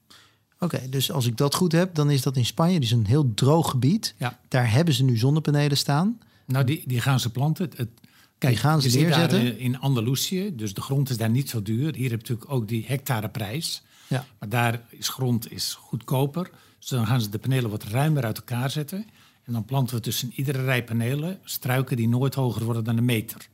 Oké, 0.60 0.90
dus 0.90 1.12
als 1.12 1.26
ik 1.26 1.38
dat 1.38 1.56
goed 1.56 1.72
heb, 1.72 1.96
dan 1.96 2.12
is 2.12 2.22
dat 2.22 2.38
in 2.38 2.46
Spanje. 2.46 2.80
dus 2.80 2.92
een 2.92 3.06
heel 3.06 3.34
droog 3.34 3.70
gebied. 3.70 4.16
Ja. 4.18 4.40
Daar 4.48 4.72
hebben 4.72 4.94
ze 4.94 5.04
nu 5.04 5.18
zonnepanelen 5.18 5.78
staan. 5.78 6.20
Nou, 6.46 6.66
die, 6.66 6.84
die 6.86 7.02
gaan 7.02 7.20
ze 7.20 7.32
planten. 7.32 7.70
Het, 7.76 7.90
kijk, 8.38 8.54
die 8.54 8.62
gaan 8.62 8.82
ze 8.82 9.00
neerzetten. 9.00 9.46
Daar, 9.46 9.58
in 9.58 9.80
Andalusië, 9.80 10.56
dus 10.56 10.74
de 10.74 10.82
grond 10.82 11.10
is 11.10 11.18
daar 11.18 11.30
niet 11.30 11.50
zo 11.50 11.62
duur. 11.62 11.96
Hier 11.96 12.10
heb 12.10 12.26
je 12.26 12.34
natuurlijk 12.34 12.52
ook 12.52 12.68
die 12.68 12.86
hectareprijs. 12.88 13.84
Ja. 14.08 14.26
Maar 14.40 14.50
daar 14.50 14.86
is 14.90 15.10
grond 15.10 15.52
is 15.52 15.74
goedkoper. 15.74 16.50
Dus 16.80 16.90
dan 16.90 17.08
gaan 17.08 17.22
ze 17.22 17.30
de 17.30 17.38
panelen 17.38 17.70
wat 17.70 17.84
ruimer 17.84 18.26
uit 18.26 18.38
elkaar 18.38 18.70
zetten. 18.70 19.06
En 19.44 19.54
dan 19.54 19.66
planten 19.66 19.96
we 19.96 20.02
tussen 20.02 20.32
iedere 20.36 20.64
rij 20.64 20.84
panelen 20.84 21.40
struiken 21.44 21.98
die 21.98 22.08
nooit 22.08 22.36
hoger 22.36 22.64
worden 22.64 22.84
dan 22.84 22.98
een 22.98 23.06
meter. 23.06 23.48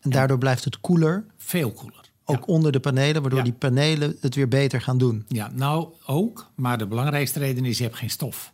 En 0.00 0.10
daardoor 0.10 0.38
blijft 0.38 0.64
het 0.64 0.80
koeler? 0.80 1.26
Veel 1.36 1.72
koeler. 1.72 2.12
Ook 2.24 2.48
onder 2.48 2.72
de 2.72 2.80
panelen, 2.80 3.22
waardoor 3.22 3.42
die 3.42 3.52
panelen 3.52 4.16
het 4.20 4.34
weer 4.34 4.48
beter 4.48 4.80
gaan 4.80 4.98
doen. 4.98 5.24
Ja, 5.28 5.50
nou 5.54 5.88
ook. 6.06 6.50
Maar 6.54 6.78
de 6.78 6.86
belangrijkste 6.86 7.38
reden 7.38 7.64
is, 7.64 7.78
je 7.78 7.84
hebt 7.84 7.96
geen 7.96 8.10
stof. 8.10 8.52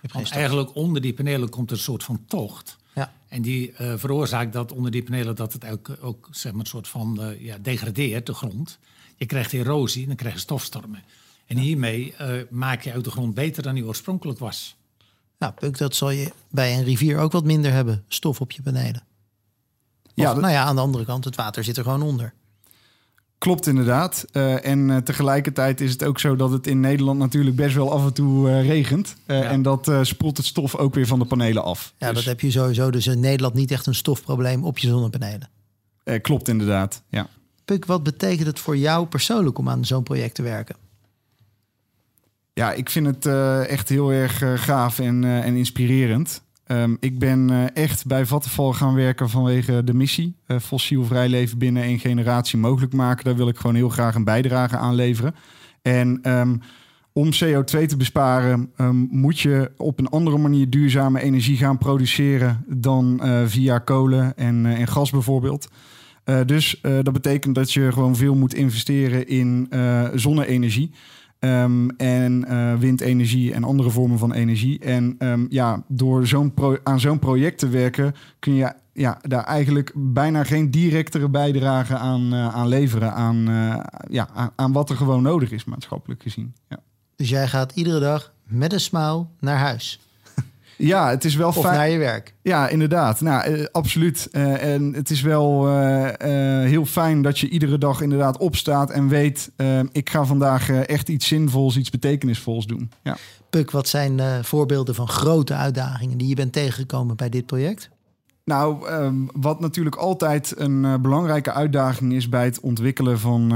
hebt 0.00 0.12
Want 0.12 0.30
eigenlijk 0.30 0.74
onder 0.74 1.02
die 1.02 1.12
panelen 1.12 1.48
komt 1.48 1.70
een 1.70 1.78
soort 1.78 2.04
van 2.04 2.24
tocht. 2.26 2.76
En 3.30 3.42
die 3.42 3.72
uh, 3.80 3.92
veroorzaakt 3.96 4.52
dat 4.52 4.72
onder 4.72 4.90
die 4.90 5.02
panelen 5.02 5.36
dat 5.36 5.52
het 5.52 5.66
ook, 5.66 5.96
ook 6.00 6.28
zeg 6.30 6.52
maar, 6.52 6.60
een 6.60 6.66
soort 6.66 6.88
van 6.88 7.18
uh, 7.20 7.44
ja, 7.44 7.58
degradeert, 7.58 8.26
de 8.26 8.34
grond. 8.34 8.78
Je 9.16 9.26
krijgt 9.26 9.52
erosie 9.52 10.02
en 10.02 10.08
dan 10.08 10.16
krijg 10.16 10.34
je 10.34 10.40
stofstormen. 10.40 11.02
En 11.46 11.56
hiermee 11.56 12.14
uh, 12.20 12.42
maak 12.50 12.82
je 12.82 12.92
uit 12.92 13.04
de 13.04 13.10
grond 13.10 13.34
beter 13.34 13.62
dan 13.62 13.74
die 13.74 13.84
oorspronkelijk 13.84 14.38
was. 14.38 14.76
Nou, 15.38 15.52
Puk, 15.52 15.78
dat 15.78 15.94
zal 15.94 16.10
je 16.10 16.32
bij 16.48 16.78
een 16.78 16.84
rivier 16.84 17.18
ook 17.18 17.32
wat 17.32 17.44
minder 17.44 17.72
hebben, 17.72 18.04
stof 18.08 18.40
op 18.40 18.50
je 18.50 18.62
panelen. 18.62 19.02
ja, 20.14 20.32
nou 20.32 20.52
ja, 20.52 20.64
aan 20.64 20.74
de 20.74 20.82
andere 20.82 21.04
kant, 21.04 21.24
het 21.24 21.36
water 21.36 21.64
zit 21.64 21.76
er 21.76 21.82
gewoon 21.82 22.02
onder. 22.02 22.34
Klopt 23.40 23.66
inderdaad. 23.66 24.26
Uh, 24.32 24.66
en 24.66 24.88
uh, 24.88 24.96
tegelijkertijd 24.96 25.80
is 25.80 25.92
het 25.92 26.04
ook 26.04 26.18
zo 26.18 26.36
dat 26.36 26.50
het 26.50 26.66
in 26.66 26.80
Nederland 26.80 27.18
natuurlijk 27.18 27.56
best 27.56 27.74
wel 27.74 27.92
af 27.92 28.04
en 28.04 28.12
toe 28.12 28.48
uh, 28.48 28.66
regent. 28.66 29.16
Ja. 29.26 29.42
En 29.42 29.62
dat 29.62 29.90
spoelt 30.02 30.36
het 30.36 30.46
stof 30.46 30.76
ook 30.76 30.94
weer 30.94 31.06
van 31.06 31.18
de 31.18 31.24
panelen 31.24 31.62
af. 31.62 31.94
Ja, 31.98 32.06
dus... 32.06 32.16
dat 32.16 32.24
heb 32.24 32.40
je 32.40 32.50
sowieso. 32.50 32.90
Dus 32.90 33.06
in 33.06 33.20
Nederland 33.20 33.54
niet 33.54 33.70
echt 33.70 33.86
een 33.86 33.94
stofprobleem 33.94 34.64
op 34.64 34.78
je 34.78 34.88
zonnepanelen. 34.88 35.48
klopt 36.22 36.48
inderdaad, 36.48 37.02
ja. 37.08 37.28
Puk, 37.64 37.84
wat 37.84 38.02
betekent 38.02 38.46
het 38.46 38.58
voor 38.58 38.76
jou 38.76 39.06
persoonlijk 39.06 39.58
om 39.58 39.68
aan 39.68 39.84
zo'n 39.84 40.02
project 40.02 40.34
te 40.34 40.42
werken? 40.42 40.76
Ja, 42.52 42.72
ik 42.72 42.90
vind 42.90 43.06
het 43.06 43.26
echt 43.66 43.88
heel 43.88 44.12
erg 44.12 44.42
gaaf 44.64 44.98
en, 44.98 45.24
en 45.24 45.56
inspirerend. 45.56 46.42
Um, 46.72 46.96
ik 47.00 47.18
ben 47.18 47.50
uh, 47.50 47.64
echt 47.74 48.06
bij 48.06 48.26
Vattenfall 48.26 48.72
gaan 48.72 48.94
werken 48.94 49.30
vanwege 49.30 49.84
de 49.84 49.94
missie. 49.94 50.36
Uh, 50.46 50.58
fossielvrij 50.58 51.28
leven 51.28 51.58
binnen 51.58 51.82
één 51.82 51.98
generatie 51.98 52.58
mogelijk 52.58 52.92
maken. 52.92 53.24
Daar 53.24 53.36
wil 53.36 53.48
ik 53.48 53.56
gewoon 53.56 53.74
heel 53.76 53.88
graag 53.88 54.14
een 54.14 54.24
bijdrage 54.24 54.76
aan 54.76 54.94
leveren. 54.94 55.34
En 55.82 56.20
um, 56.38 56.60
om 57.12 57.26
CO2 57.26 57.86
te 57.86 57.96
besparen 57.96 58.70
um, 58.76 59.08
moet 59.10 59.40
je 59.40 59.70
op 59.76 59.98
een 59.98 60.08
andere 60.08 60.38
manier 60.38 60.70
duurzame 60.70 61.20
energie 61.20 61.56
gaan 61.56 61.78
produceren 61.78 62.64
dan 62.68 63.20
uh, 63.22 63.42
via 63.46 63.78
kolen 63.78 64.36
en, 64.36 64.66
en 64.66 64.86
gas 64.86 65.10
bijvoorbeeld. 65.10 65.68
dus 66.46 66.80
dat 66.80 67.12
betekent 67.12 67.54
dat 67.54 67.72
je 67.72 67.92
gewoon 67.92 68.16
veel 68.16 68.34
moet 68.34 68.54
investeren 68.54 69.28
in 69.28 69.68
zonne-energie. 70.14 70.90
Um, 71.40 71.90
en 71.96 72.44
uh, 72.48 72.74
windenergie 72.74 73.52
en 73.52 73.64
andere 73.64 73.90
vormen 73.90 74.18
van 74.18 74.32
energie. 74.32 74.78
En 74.78 75.16
um, 75.18 75.46
ja, 75.50 75.82
door 75.88 76.26
zo'n 76.26 76.54
aan 76.82 77.00
zo'n 77.00 77.18
project 77.18 77.58
te 77.58 77.68
werken, 77.68 78.14
kun 78.38 78.54
je 78.54 78.72
ja, 78.92 79.18
daar 79.22 79.44
eigenlijk 79.44 79.92
bijna 79.94 80.44
geen 80.44 80.70
directere 80.70 81.28
bijdrage 81.28 81.96
aan, 81.96 82.34
uh, 82.34 82.54
aan 82.54 82.68
leveren. 82.68 83.12
Aan, 83.12 83.50
uh, 83.50 83.80
ja, 84.08 84.28
aan, 84.34 84.50
aan, 84.56 84.72
wat 84.72 84.90
er 84.90 84.96
gewoon 84.96 85.22
nodig 85.22 85.50
is, 85.50 85.64
maatschappelijk 85.64 86.22
gezien. 86.22 86.54
Ja. 86.68 86.78
Dus 87.16 87.28
jij 87.28 87.48
gaat 87.48 87.72
iedere 87.72 88.00
dag 88.00 88.32
met 88.44 88.72
een 88.72 88.80
smile 88.80 89.26
naar 89.38 89.58
huis. 89.58 90.00
Ja, 90.80 91.08
het 91.08 91.24
is 91.24 91.34
wel 91.34 91.52
fijn. 91.52 91.74
Naar 91.74 91.88
je 91.88 91.98
werk. 91.98 92.34
Ja, 92.42 92.68
inderdaad. 92.68 93.20
Nou, 93.20 93.50
uh, 93.50 93.66
absoluut. 93.72 94.28
Uh, 94.32 94.74
en 94.74 94.94
het 94.94 95.10
is 95.10 95.20
wel 95.20 95.68
uh, 95.68 96.08
heel 96.64 96.84
fijn 96.84 97.22
dat 97.22 97.38
je 97.38 97.48
iedere 97.48 97.78
dag 97.78 98.00
inderdaad 98.00 98.38
opstaat 98.38 98.90
en 98.90 99.08
weet... 99.08 99.50
ik 99.92 100.10
ga 100.10 100.24
vandaag 100.24 100.70
echt 100.70 101.08
iets 101.08 101.26
zinvols, 101.26 101.76
iets 101.76 101.90
betekenisvols 101.90 102.66
doen. 102.66 102.90
Ja. 103.02 103.16
Puk, 103.50 103.70
wat 103.70 103.88
zijn 103.88 104.44
voorbeelden 104.44 104.94
van 104.94 105.08
grote 105.08 105.54
uitdagingen 105.54 106.18
die 106.18 106.28
je 106.28 106.34
bent 106.34 106.52
tegengekomen 106.52 107.16
bij 107.16 107.28
dit 107.28 107.46
project? 107.46 107.90
Nou, 108.44 108.90
um, 108.90 109.28
wat 109.32 109.60
natuurlijk 109.60 109.96
altijd 109.96 110.54
een 110.56 111.02
belangrijke 111.02 111.52
uitdaging 111.52 112.12
is 112.12 112.28
bij 112.28 112.44
het 112.44 112.60
ontwikkelen 112.60 113.18
van, 113.18 113.48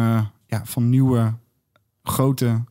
ja, 0.46 0.62
van 0.64 0.88
nieuwe 0.88 1.32
grote 2.02 2.64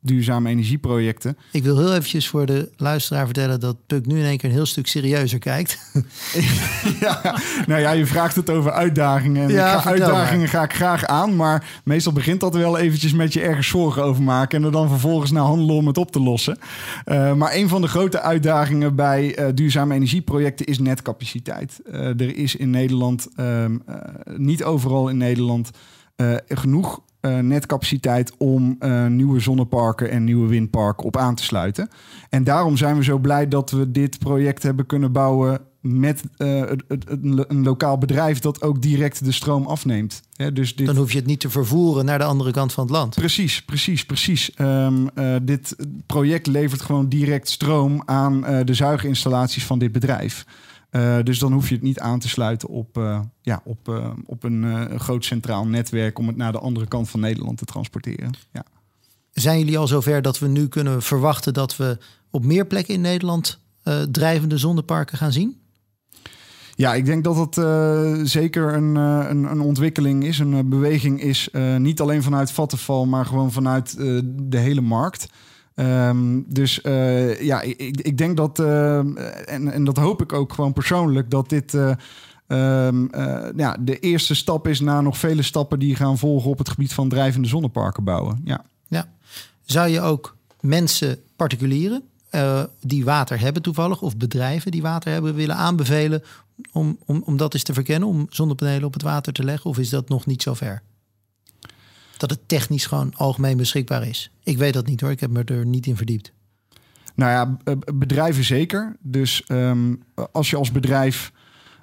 duurzame 0.00 0.50
energieprojecten. 0.50 1.36
Ik 1.52 1.62
wil 1.62 1.78
heel 1.78 1.94
eventjes 1.94 2.28
voor 2.28 2.46
de 2.46 2.70
luisteraar 2.76 3.24
vertellen 3.24 3.60
dat 3.60 3.76
Puk 3.86 4.06
nu 4.06 4.18
in 4.18 4.24
één 4.24 4.36
keer 4.36 4.48
een 4.48 4.54
heel 4.54 4.66
stuk 4.66 4.86
serieuzer 4.86 5.38
kijkt. 5.38 5.78
ja, 7.00 7.40
nou 7.66 7.80
ja, 7.80 7.90
je 7.90 8.06
vraagt 8.06 8.36
het 8.36 8.50
over 8.50 8.72
uitdagingen. 8.72 9.42
En 9.42 9.50
ja, 9.50 9.78
ga, 9.78 9.90
uitdagingen 9.90 10.48
ga 10.48 10.62
ik 10.62 10.72
graag 10.72 11.04
aan, 11.04 11.36
maar 11.36 11.80
meestal 11.84 12.12
begint 12.12 12.40
dat 12.40 12.54
wel 12.54 12.78
eventjes 12.78 13.12
met 13.12 13.32
je 13.32 13.40
ergens 13.40 13.68
zorgen 13.68 14.02
over 14.02 14.22
maken 14.22 14.58
en 14.58 14.64
er 14.64 14.72
dan 14.72 14.88
vervolgens 14.88 15.30
naar 15.30 15.42
handelen 15.42 15.76
om 15.76 15.86
het 15.86 15.98
op 15.98 16.12
te 16.12 16.20
lossen. 16.20 16.58
Uh, 17.06 17.34
maar 17.34 17.54
een 17.54 17.68
van 17.68 17.80
de 17.80 17.88
grote 17.88 18.20
uitdagingen 18.20 18.94
bij 18.94 19.38
uh, 19.38 19.46
duurzame 19.54 19.94
energieprojecten 19.94 20.66
is 20.66 20.78
netcapaciteit. 20.78 21.80
Uh, 21.86 21.94
er 21.94 22.36
is 22.36 22.56
in 22.56 22.70
Nederland, 22.70 23.28
ehm, 23.36 23.76
niet 24.36 24.64
overal 24.64 25.08
in 25.08 25.16
Nederland, 25.16 25.70
genoeg 26.48 27.00
uh, 27.20 27.38
netcapaciteit 27.38 28.32
om 28.36 28.76
uh, 28.80 29.06
nieuwe 29.06 29.40
zonneparken 29.40 30.10
en 30.10 30.24
nieuwe 30.24 30.48
windparken 30.48 31.06
op 31.06 31.16
aan 31.16 31.34
te 31.34 31.42
sluiten. 31.42 31.88
En 32.28 32.44
daarom 32.44 32.76
zijn 32.76 32.96
we 32.96 33.04
zo 33.04 33.18
blij 33.18 33.48
dat 33.48 33.70
we 33.70 33.90
dit 33.90 34.18
project 34.18 34.62
hebben 34.62 34.86
kunnen 34.86 35.12
bouwen 35.12 35.60
met 35.80 36.22
uh, 36.38 36.60
het, 36.60 36.82
het, 36.88 37.04
een 37.48 37.62
lokaal 37.62 37.98
bedrijf 37.98 38.38
dat 38.38 38.62
ook 38.62 38.82
direct 38.82 39.24
de 39.24 39.32
stroom 39.32 39.66
afneemt. 39.66 40.22
dus 40.52 40.76
dit... 40.76 40.86
Dan 40.86 40.96
hoef 40.96 41.12
je 41.12 41.18
het 41.18 41.26
niet 41.26 41.40
te 41.40 41.50
vervoeren 41.50 42.04
naar 42.04 42.18
de 42.18 42.24
andere 42.24 42.50
kant 42.50 42.72
van 42.72 42.84
het 42.84 42.92
land. 42.92 43.14
Precies, 43.14 43.64
precies, 43.64 44.04
precies. 44.04 44.50
Um, 44.60 45.08
dit 45.42 45.76
project 46.06 46.46
levert 46.46 46.80
gewoon 46.80 47.08
direct 47.08 47.48
stroom 47.48 48.02
aan 48.04 48.40
de 48.64 48.74
zuiginstallaties 48.74 49.64
van 49.64 49.78
dit 49.78 49.92
bedrijf. 49.92 50.44
Uh, 50.90 51.18
dus 51.22 51.38
dan 51.38 51.52
hoef 51.52 51.68
je 51.68 51.74
het 51.74 51.84
niet 51.84 51.98
aan 52.00 52.18
te 52.18 52.28
sluiten 52.28 52.68
op, 52.68 52.98
uh, 52.98 53.20
ja, 53.42 53.60
op, 53.64 53.88
uh, 53.88 54.10
op 54.26 54.44
een 54.44 54.90
groot 55.00 55.24
centraal 55.24 55.66
netwerk 55.66 56.18
om 56.18 56.26
het 56.26 56.36
naar 56.36 56.52
de 56.52 56.58
andere 56.58 56.86
kant 56.86 57.08
van 57.08 57.20
Nederland 57.20 57.58
te 57.58 57.64
transporteren. 57.64 58.30
Ja. 58.52 58.64
Zijn 59.32 59.58
jullie 59.58 59.78
al 59.78 59.86
zover 59.86 60.22
dat 60.22 60.38
we 60.38 60.48
nu 60.48 60.68
kunnen 60.68 61.02
verwachten 61.02 61.54
dat 61.54 61.76
we 61.76 61.98
op 62.30 62.44
meer 62.44 62.66
plekken 62.66 62.94
in 62.94 63.00
Nederland 63.00 63.58
drijvende 64.10 64.58
zonneparken 64.58 65.18
gaan 65.18 65.32
zien? 65.32 65.60
Ja, 66.74 66.94
ik 66.94 67.04
denk 67.04 67.24
dat 67.24 67.36
het 67.36 67.54
zeker 68.28 68.74
een, 68.74 68.94
een, 68.94 69.44
een, 69.44 69.60
ontwikkeling 69.60 70.24
is, 70.24 70.38
een 70.38 70.68
beweging 70.68 71.22
is. 71.22 71.48
niet 71.78 72.00
alleen 72.00 72.22
vanuit 72.22 72.52
Vattenfall, 72.52 73.04
maar 73.04 73.26
gewoon 73.26 73.52
vanuit 73.52 73.96
de 74.26 74.58
hele 74.58 74.80
markt. 74.80 75.26
Um, 75.80 76.44
dus 76.48 76.80
uh, 76.82 77.40
ja, 77.40 77.60
ik, 77.60 78.00
ik, 78.00 78.18
denk 78.18 78.36
dat, 78.36 78.58
uh, 78.58 78.98
en, 78.98 79.72
en 79.72 79.84
dat 79.84 79.96
hoop 79.96 80.22
ik 80.22 80.32
ook 80.32 80.52
gewoon 80.52 80.72
persoonlijk, 80.72 81.30
dat 81.30 81.48
dit 81.48 81.74
uh, 81.74 81.92
um, 82.86 83.10
ja, 83.56 83.76
de 83.80 83.98
eerste 83.98 84.34
stap 84.34 84.68
is 84.68 84.80
na 84.80 85.00
nog 85.00 85.18
vele 85.18 85.42
stappen 85.42 85.78
die 85.78 85.96
gaan 85.96 86.18
volgen 86.18 86.50
op 86.50 86.58
het 86.58 86.68
gebied 86.68 86.92
van 86.92 87.08
drijvende 87.08 87.48
zonneparken 87.48 88.04
bouwen. 88.04 88.40
Ja. 88.44 88.64
ja. 88.88 89.08
Zou 89.64 89.88
je 89.88 90.00
ook 90.00 90.36
mensen, 90.60 91.18
particulieren, 91.36 92.02
die 92.80 93.04
water 93.04 93.40
hebben 93.40 93.62
toevallig, 93.62 94.02
of 94.02 94.16
bedrijven 94.16 94.70
die 94.70 94.82
water 94.82 95.12
hebben, 95.12 95.34
willen 95.34 95.56
aanbevelen 95.56 96.22
om, 96.72 96.98
om, 97.04 97.22
om 97.24 97.36
dat 97.36 97.54
eens 97.54 97.62
te 97.62 97.74
verkennen, 97.74 98.08
om 98.08 98.26
zonnepanelen 98.30 98.84
op 98.84 98.92
het 98.92 99.02
water 99.02 99.32
te 99.32 99.44
leggen? 99.44 99.70
Of 99.70 99.78
is 99.78 99.88
dat 99.88 100.08
nog 100.08 100.26
niet 100.26 100.42
zo 100.42 100.54
ver? 100.54 100.82
Dat 102.18 102.30
het 102.30 102.48
technisch 102.48 102.86
gewoon 102.86 103.14
algemeen 103.16 103.56
beschikbaar 103.56 104.06
is. 104.06 104.30
Ik 104.42 104.58
weet 104.58 104.72
dat 104.74 104.86
niet 104.86 105.00
hoor, 105.00 105.10
ik 105.10 105.20
heb 105.20 105.30
me 105.30 105.44
er 105.44 105.66
niet 105.66 105.86
in 105.86 105.96
verdiept. 105.96 106.32
Nou 107.18 107.30
ja, 107.30 107.74
bedrijven 107.94 108.44
zeker. 108.44 108.96
Dus 109.00 109.44
ehm, 109.46 109.94
als 110.32 110.50
je 110.50 110.56
als 110.56 110.72
bedrijf 110.72 111.32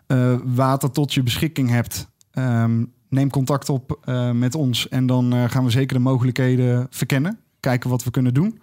uh, 0.08 0.36
water 0.44 0.92
tot 0.92 1.14
je 1.14 1.24
beschikking 1.24 1.70
hebt, 1.70 2.08
um, 2.34 2.92
neem 3.10 3.30
contact 3.30 3.70
op 3.70 4.00
uh, 4.06 4.32
met 4.32 4.56
ons 4.56 4.90
en 4.90 5.06
dan 5.06 5.34
uh, 5.34 5.44
gaan 5.50 5.64
we 5.64 5.70
zeker 5.70 5.98
de 5.98 6.04
mogelijkheden 6.04 6.88
verkennen. 6.90 7.40
Kijken 7.60 7.90
wat 7.90 8.04
we 8.04 8.12
kunnen 8.12 8.34
doen. 8.34 8.60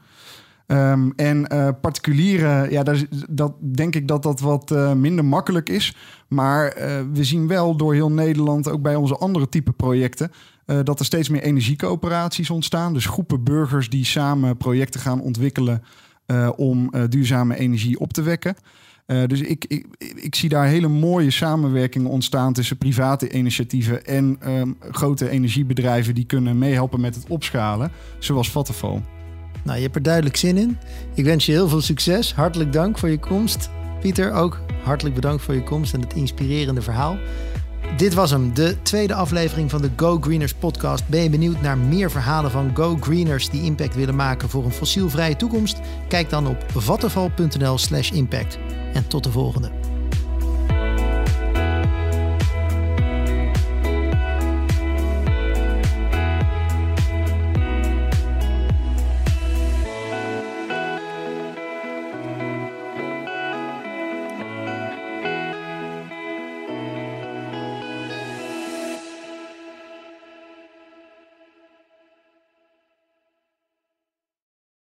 Um, 0.66 1.12
en 1.16 1.46
particulieren, 1.80 2.70
ja, 2.70 2.82
dat, 2.82 3.06
dat, 3.30 3.52
denk 3.74 3.94
ik 3.94 4.08
dat 4.08 4.22
dat 4.22 4.40
wat 4.40 4.70
minder 4.96 5.24
makkelijk 5.24 5.68
is. 5.68 5.96
Maar 6.28 6.74
we 7.12 7.24
zien 7.24 7.46
wel 7.46 7.76
door 7.76 7.94
heel 7.94 8.10
Nederland, 8.10 8.68
ook 8.68 8.82
bij 8.82 8.94
onze 8.94 9.16
andere 9.16 9.48
type 9.48 9.72
projecten, 9.72 10.30
uh, 10.66 10.78
dat 10.82 10.98
er 10.98 11.04
steeds 11.04 11.28
meer 11.28 11.42
energiecoöperaties 11.42 12.50
ontstaan. 12.50 12.92
Dus 12.92 13.06
groepen 13.06 13.44
burgers 13.44 13.88
die 13.88 14.04
samen 14.04 14.56
projecten 14.56 15.00
gaan 15.00 15.20
ontwikkelen 15.20 15.82
uh, 16.26 16.50
om 16.56 16.90
uh, 16.94 17.02
duurzame 17.08 17.58
energie 17.58 17.98
op 17.98 18.12
te 18.12 18.22
wekken. 18.22 18.56
Dus 19.26 19.40
ik, 19.40 19.64
ik, 19.68 19.86
ik 20.14 20.34
zie 20.34 20.48
daar 20.48 20.66
hele 20.66 20.88
mooie 20.88 21.30
samenwerkingen 21.30 22.10
ontstaan 22.10 22.52
tussen 22.52 22.76
private 22.76 23.30
initiatieven 23.30 24.04
en 24.04 24.38
um, 24.46 24.76
grote 24.90 25.28
energiebedrijven 25.28 26.14
die 26.14 26.24
kunnen 26.24 26.58
meehelpen 26.58 27.00
met 27.00 27.14
het 27.14 27.24
opschalen, 27.28 27.90
zoals 28.18 28.50
Vattenfall. 28.50 29.02
Nou, 29.64 29.76
je 29.76 29.82
hebt 29.82 29.96
er 29.96 30.02
duidelijk 30.02 30.36
zin 30.36 30.56
in. 30.56 30.78
Ik 31.14 31.24
wens 31.24 31.46
je 31.46 31.52
heel 31.52 31.68
veel 31.68 31.80
succes. 31.80 32.34
Hartelijk 32.34 32.72
dank 32.72 32.98
voor 32.98 33.08
je 33.08 33.18
komst. 33.18 33.70
Pieter, 34.00 34.32
ook 34.32 34.60
hartelijk 34.82 35.14
bedankt 35.14 35.42
voor 35.42 35.54
je 35.54 35.64
komst 35.64 35.94
en 35.94 36.00
het 36.00 36.14
inspirerende 36.14 36.82
verhaal. 36.82 37.16
Dit 37.96 38.14
was 38.14 38.30
hem, 38.30 38.54
de 38.54 38.82
tweede 38.82 39.14
aflevering 39.14 39.70
van 39.70 39.82
de 39.82 39.90
Go 39.96 40.18
Greeners 40.20 40.54
podcast. 40.54 41.08
Ben 41.08 41.22
je 41.22 41.30
benieuwd 41.30 41.60
naar 41.60 41.78
meer 41.78 42.10
verhalen 42.10 42.50
van 42.50 42.70
Go 42.74 42.96
Greeners 43.00 43.50
die 43.50 43.62
impact 43.62 43.94
willen 43.94 44.16
maken 44.16 44.48
voor 44.48 44.64
een 44.64 44.72
fossielvrije 44.72 45.36
toekomst? 45.36 45.80
Kijk 46.08 46.30
dan 46.30 46.46
op 46.46 46.64
vattenval.nl/slash 46.74 48.10
impact. 48.10 48.58
En 48.92 49.08
tot 49.08 49.24
de 49.24 49.30
volgende. 49.30 49.81